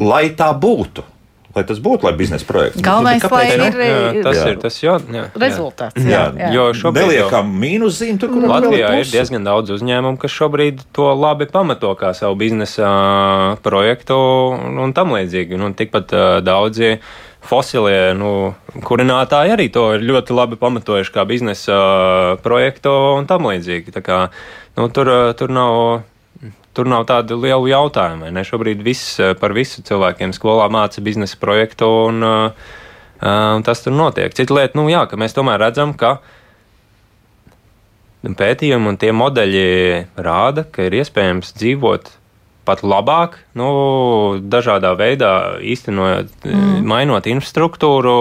[0.00, 1.04] lai tā būtu,
[1.56, 2.82] lai tas būtu lai biznesa projekts.
[2.84, 4.46] Galvenais, lai ir, jā, tas jā.
[4.52, 6.00] ir tas jā, jā, rezultāts.
[6.04, 6.50] Jā, jā.
[6.54, 11.48] Jo šobrīd neliekam mīnuszīmi tur, kur Latvijā ir diezgan daudz uzņēmumu, kas šobrīd to labi
[11.52, 12.90] pamato kā savu biznesa
[13.64, 14.18] projektu
[14.84, 15.56] un, tam līdzīgi.
[15.56, 16.12] Un tikpat
[16.44, 16.98] daudzi
[17.46, 18.32] fosilie nu,
[18.84, 21.78] kurinātāji arī to ir ļoti labi pamatojuši kā biznesa
[22.44, 23.94] projektu un tam līdzīgi.
[23.96, 24.20] Tā kā,
[24.76, 25.80] nu, tur, tur nav
[26.76, 28.28] tur nav tādu lielu jautājumu.
[28.34, 28.44] Ne?
[28.44, 32.74] Šobrīd viss eh, par visu cilvēkiem skolā māca biznesa projektu, un, uh,
[33.56, 34.34] un tas tur notiek.
[34.36, 36.18] Cita lieta, nu jā, ka mēs tomēr redzam, ka
[38.26, 39.66] pētījumi un tie modeļi
[40.18, 42.10] rāda, ka ir iespējams dzīvot
[42.66, 43.68] pat labāk, nu,
[44.42, 45.30] dažādā veidā
[45.62, 46.80] īstenojot, mm.
[46.90, 48.16] mainot infrastruktūru,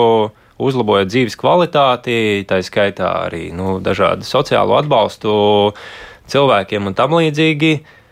[0.61, 5.33] uzlabojot dzīves kvalitāti, tā skaitā arī nu, dažādu sociālo atbalstu
[6.29, 7.73] cilvēkiem un tam līdzīgi.
[7.81, 8.04] Uh,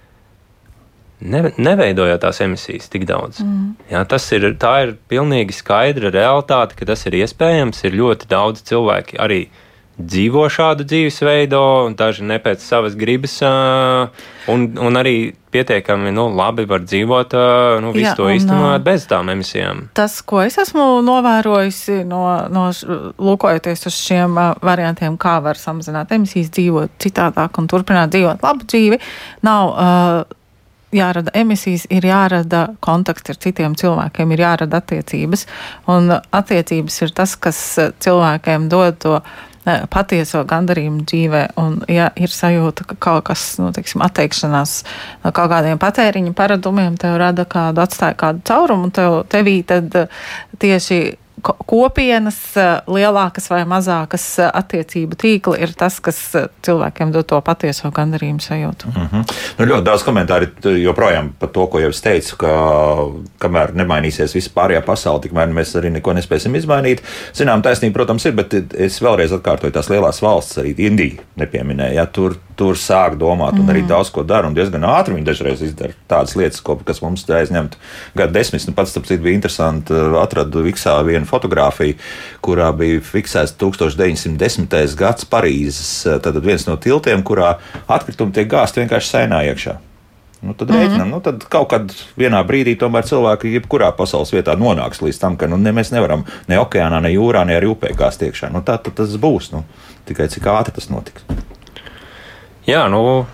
[1.24, 3.41] ne, neveidojot tās emisijas tik daudz.
[3.43, 3.74] Mm.
[3.91, 7.84] Jā, tas ir, ir pilnīgi skaidra realitāte, ka tas ir iespējams.
[7.88, 9.45] Ir ļoti daudz cilvēki arī
[9.93, 11.61] dzīvo šādu dzīvesveidu,
[11.97, 13.36] daži ne pēc savas gribas,
[14.49, 17.36] un, un arī pietiekami nu, labi var dzīvot,
[17.86, 19.86] nu, visu Jā, to īstenot bez tām emisijām.
[19.93, 26.49] Tas, ko es esmu novērojusi, no, no lūkojoties uz šiem variantiem, kā var samazināt emisijas,
[26.57, 29.03] dzīvot citādāk un turpināt dzīvot labu dzīvi,
[29.45, 29.76] nav.
[29.78, 30.39] Uh,
[30.94, 35.48] jārada emisijas, ir jārada kontakts ar citiem cilvēkiem, ir jārada attiecības.
[35.91, 37.60] Un attiecības ir tas, kas
[38.04, 43.72] cilvēkiem dod to eh, patieso gandarījumu dzīvē, un ja ir sajūta, ka kaut kas, nu,
[43.76, 44.78] teiksim, atteikšanās
[45.24, 49.91] no kaut kādiem patēriņa paradumiem tev rada kādu, atstāja kādu caurumu, un tev, tevī tad
[50.06, 50.24] eh,
[50.62, 51.04] tieši
[51.44, 57.39] kopienas, eh, lielākas vai mazākas eh, attiecību tīkli ir tas, kas eh, cilvēkiem dod to
[57.46, 58.91] patieso gandarījumu sajūtu.
[58.94, 59.34] Mm -hmm.
[59.58, 60.48] nu, ļoti daudz komentāru
[60.84, 62.54] joprojām par to, ko jau es teicu, ka
[63.39, 67.04] kamēr nemainīsies viss pārējā pasaule, tikmēr mēs arī neko nespēsim izmainīt.
[67.34, 71.94] Zinām, taisnība, protams, ir, bet es vēlreiz atkārtoju tās lielās valsts, arī Indija nepieminēja.
[71.94, 73.72] Ja, tur tur sāk domāt un mm.
[73.74, 74.47] arī daudz ko dara.
[74.49, 77.80] Un diezgan ātri viņi dažreiz izdara tādas lietas, ko, kas mums aizņemtu
[78.18, 78.66] gadu desmit.
[78.68, 79.93] Nu, pats, citu, bija interesanti.
[79.93, 81.97] Uh, atradu Viksā vienu fotografiju,
[82.45, 84.70] kurā bija fiksēts 1910.
[84.99, 85.95] gads Parīzes.
[86.08, 89.80] Uh, tad viens no tiltiem, kurā atkritumi tiek gāzti vienkārši sēnā iekšā.
[90.43, 90.84] Nu, tad mm -hmm.
[90.84, 95.38] rēķinām, nu, tad kaut kad vienā brīdī tomēr cilvēki, jebkurā pasaules vietā, nonāks līdz tam,
[95.38, 98.51] ka nu, ne, mēs nevaram ne okeānā, ne jūrā, ne arī upē gāzt iekšā.
[98.51, 99.51] Nu, tā tad tas būs.
[99.54, 99.64] Nu,
[100.06, 101.24] tikai cik ātri tas notiks.
[102.64, 103.26] Jā, nu,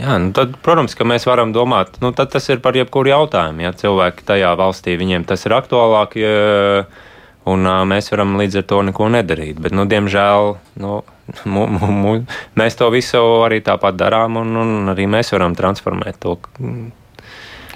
[0.00, 3.64] jā, nu tad, protams, ka mēs varam domāt, nu, tas ir par jebkuru jautājumu.
[3.66, 6.84] Ja cilvēki tajā valstī viņiem tas ir aktuālāk, ja,
[7.50, 9.60] un mēs varam līdz ar to neko nedarīt.
[9.60, 10.94] Bet, nu, diemžēl, nu,
[11.44, 12.14] mu, mu, mu,
[12.56, 16.38] mēs to visu arī tāpat darām, un, un arī mēs varam transformēt to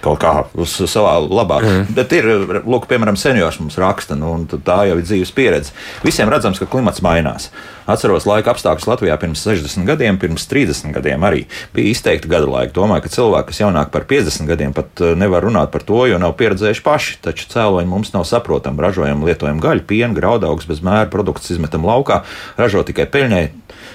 [0.04, 1.60] kaut kā uz savā labā.
[1.64, 1.94] Mm.
[1.96, 2.28] Bet ir,
[2.64, 5.74] lūk, piemēram, seniors mums raksta, nu, un tā jau ir dzīves pieredze.
[6.04, 7.50] Visiem redzams, ka klimats mainās.
[7.90, 11.42] Atceros laika apstākļus Latvijā pirms 60 gadiem, pirms 30 gadiem arī
[11.76, 12.72] bija izteikti gadu laika.
[12.78, 16.20] Domāju, ka cilvēki, kas jaunāk par 50 gadiem, pat eh, nevar runāt par to, jo
[16.20, 17.18] nav pieredzējuši paši.
[17.26, 18.80] Taču cēloņi mums nav saprotami.
[18.84, 22.22] Ražojam, lietojam gaļu, pienu, graudaugus bez mēra, produktus izmetam laukā,
[22.56, 23.44] ražo tikai peļņai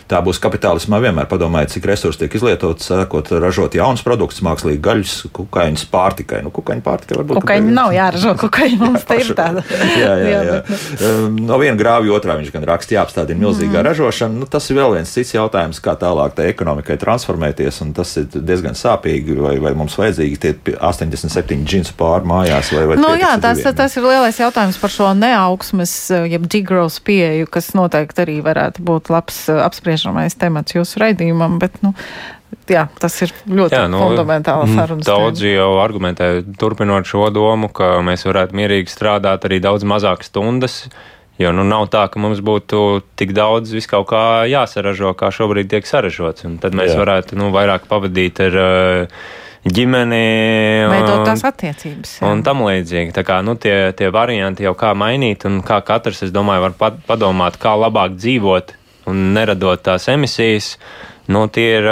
[0.10, 5.16] tā būs kapitālismā vienmēr padomājiet, cik resursi tiek izlietots, sākot ražot jaunus produktus, mākslīgi gaļas,
[5.36, 6.42] kukaiņas, pārtikai.
[6.46, 7.42] Nu, kukaiņu pārtikai varbūt.
[7.44, 9.64] Kukaiņi nav jāražo, kukaiņi mums te ir tāda.
[10.04, 10.40] jā, jā, jā.
[10.50, 10.80] jā.
[11.06, 13.86] Um, no viena grāvja otrā viņš gan raksta, jāapstādina milzīgā mm.
[13.90, 14.40] ražošana.
[14.42, 18.30] Nu, tas ir vēl viens cits jautājums, kā tālāk tai ekonomikai transformēties, un tas ir
[18.34, 23.36] diezgan sāpīgi, vai, vai mums vajadzīgi tie 87 džinsu pāri mājās, vai, vai nu, jā,
[23.44, 25.96] tas, tas ir lielais jautājums par šo neaugsmes,
[26.32, 29.46] jeb degrowth pieeju, kas noteikti arī varētu būt labs
[30.00, 31.94] apspriežamais temats jūsu raidījumam, bet, nu,
[32.70, 35.06] jā, tas ir ļoti jā, nu, fundamentāla mm, saruna.
[35.06, 40.88] Daudzi jau argumentē, turpinot šo domu, ka mēs varētu mierīgi strādāt arī daudz mazāk stundas.
[41.40, 45.70] Jo nu, nav tā, ka mums būtu tik daudz vis kaut kā jāsaražo, kā šobrīd
[45.72, 46.44] tiek saražots.
[46.44, 46.98] Un tad mēs jā.
[47.00, 48.58] varētu nu, vairāk pavadīt ar
[49.64, 50.20] ģimeni.
[50.92, 52.18] Veidot tās attiecības.
[52.20, 52.28] Jā.
[52.28, 53.16] Un tam līdzīgi.
[53.16, 57.00] Tā kā nu, tie, tie varianti jau kā mainīt un kā katrs, es domāju, var
[57.08, 58.76] padomāt, kā labāk dzīvot
[59.10, 60.76] un neradot tās emisijas.
[61.30, 61.88] Nu, tie, ir,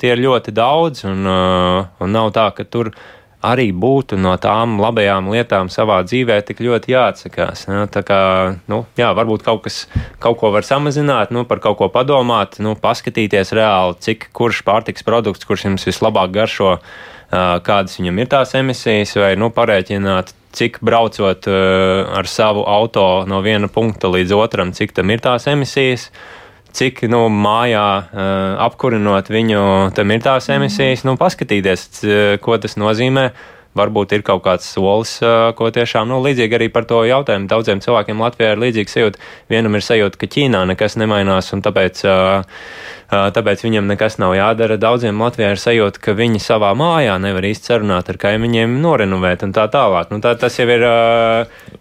[0.00, 2.94] tie ir ļoti daudz, un, un nav tā, ka tur
[3.44, 7.66] arī būtu no tām labajām lietām savā dzīvē tik ļoti jāatsakās.
[7.68, 7.84] Ja?
[7.92, 8.20] Tā kā,
[8.72, 9.82] nu, jā, varbūt kaut, kas,
[10.20, 15.06] kaut ko var samazināt, nu, par kaut ko padomāt, nu, paskatīties reāli, cik kurš pārtiks
[15.06, 16.76] produkts, kurš jums vislabāk garšo,
[17.30, 23.70] kādas viņam ir tās emisijas, vai nu, parēķināt, cik braucot ar savu auto no viena
[23.70, 26.08] punkta līdz otram, cik tam ir tās emisijas
[26.76, 28.26] cik nu, mājā uh,
[28.66, 29.62] apkurinot viņu,
[29.96, 31.88] tam ir tās emisijas, nu, paskatīties,
[32.44, 33.30] ko tas nozīmē.
[33.78, 37.46] Varbūt ir kaut kāds solis, uh, ko tiešām, nu, līdzīgi arī par to jautājumu.
[37.46, 39.20] Daudziem cilvēkiem Latvijā ir līdzīga sajūta.
[39.52, 42.58] Vienam ir sajūta, ka Ķīnā nekas nemainās, un tāpēc uh,
[43.10, 44.78] tāpēc viņam nekas nav jādara.
[44.80, 49.54] Daudziem Latvijā ir sajūta, ka viņi savā mājā nevar īsti sarunāt ar kaimiņiem, norenovēt un
[49.56, 50.12] tā tālāk.
[50.14, 50.84] Nu, tā, tas jau ir,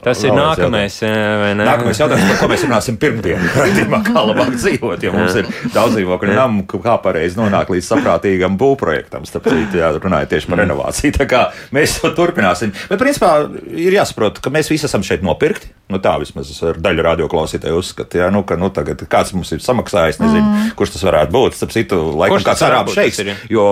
[0.03, 0.99] tas ir nākamais.
[1.03, 1.63] Jautājums.
[1.63, 3.49] Nākamais jautājums, par ko mēs runāsim pirmdien.
[4.09, 9.27] kā labāk dzīvot, jo mums ir daudz dzīvokļu namu, kā pareizi nonākt līdz saprātīgam būvprojektam.
[9.29, 10.63] Tāpēc, jā, runājot tieši par mm.
[10.65, 11.15] renovāciju.
[11.19, 11.43] Tā kā
[11.75, 12.73] mēs to turpināsim.
[12.89, 13.33] Bet, principā,
[13.69, 15.73] ir jāsaprot, ka mēs visi esam šeit nopirkti.
[15.89, 19.63] Nu, tā vismaz ar daļu radioklausītāju uzskata, ja, nu, ka nu, tagad kāds mums ir
[19.65, 20.73] samaksājis, nezinu, mm.
[20.77, 21.57] kurš tas varētu būt.
[21.57, 23.19] Starp citu, laikam kāds arābu šeiks,
[23.51, 23.65] jo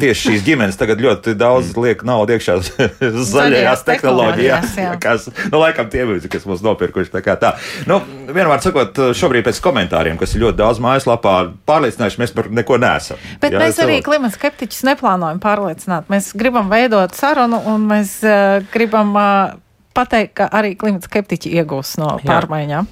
[0.00, 1.84] tieši šīs ģimenes tagad ļoti daudz mm.
[1.84, 2.56] liek naudu iekšā
[3.30, 7.12] zaļajās tehnoloģijās, kas, nu, laikam tie bija, kas mums nopirkuši.
[7.14, 7.54] Tā kā tā.
[7.90, 11.38] Nu, vienmēr sakot, šobrīd pēc komentāriem, kas ir ļoti daudz mājaslapā,
[11.70, 13.22] pārliecinājuši mēs par neko nesam.
[13.42, 16.10] Bet jā, mēs arī klimata skeptiķus neplānojam pārliecināt.
[16.12, 19.14] Mēs gribam veidot sarunu un mēs uh, gribam.
[19.16, 19.58] Uh,
[19.96, 22.88] pateikt, ka arī klimata skeptiķi iegūs no pārmaiņām?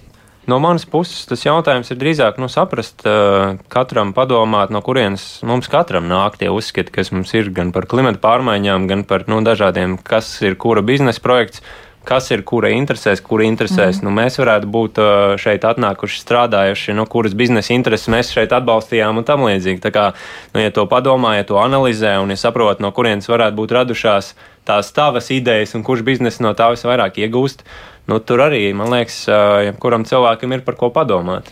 [0.49, 5.69] No manas puses tas jautājums ir drīzāk nu, saprast, uh, katram padomāt, no kurienes mums
[5.69, 9.99] katram nāk tie uzskati, kas mums ir gan par klimata pārmaiņām, gan par nu, dažādiem,
[10.01, 11.61] kas ir kura biznesa projekts,
[12.09, 13.99] kas ir kura interesēs, kura interesēs.
[14.01, 14.07] Mm.
[14.07, 18.55] Nu, mēs varētu būt uh, šeit atnākuši strādājuši, no nu, kuras biznesa intereses mēs šeit
[18.57, 19.83] atbalstījām un tam līdzīgi.
[19.85, 20.07] Tā kā,
[20.55, 24.33] nu, ja to padomā, ja to analizē un ja saprot, no kurienes varētu būt radušās
[24.69, 27.65] tās tavas idejas un kurš biznesa no tā visvairāk iegūst,
[28.09, 29.25] nu, tur arī, man liekas,
[29.69, 31.49] jebkuram cilvēkam ir par ko padomāt.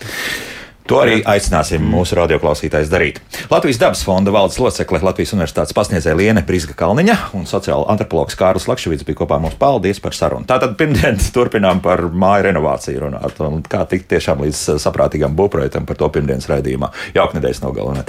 [0.86, 3.18] To arī aicināsim mūsu radioklausītājus darīt.
[3.50, 8.68] Latvijas dabas fonda valdes locekle Latvijas Universitātes pasniedzēja Liene Prisga Kalniņa un sociāla antropologs Kārlis
[8.70, 9.58] Lakševits bija kopā mums.
[9.58, 10.46] Paldies par sarunu.
[10.46, 15.98] Tātad pirmdien turpinām par māju renovāciju runāt un kā tikt tiešām līdz saprātīgam būvprojektam par
[15.98, 16.94] to pirmdienas raidījumā.
[17.18, 18.06] Jauka nedēļas nogalē.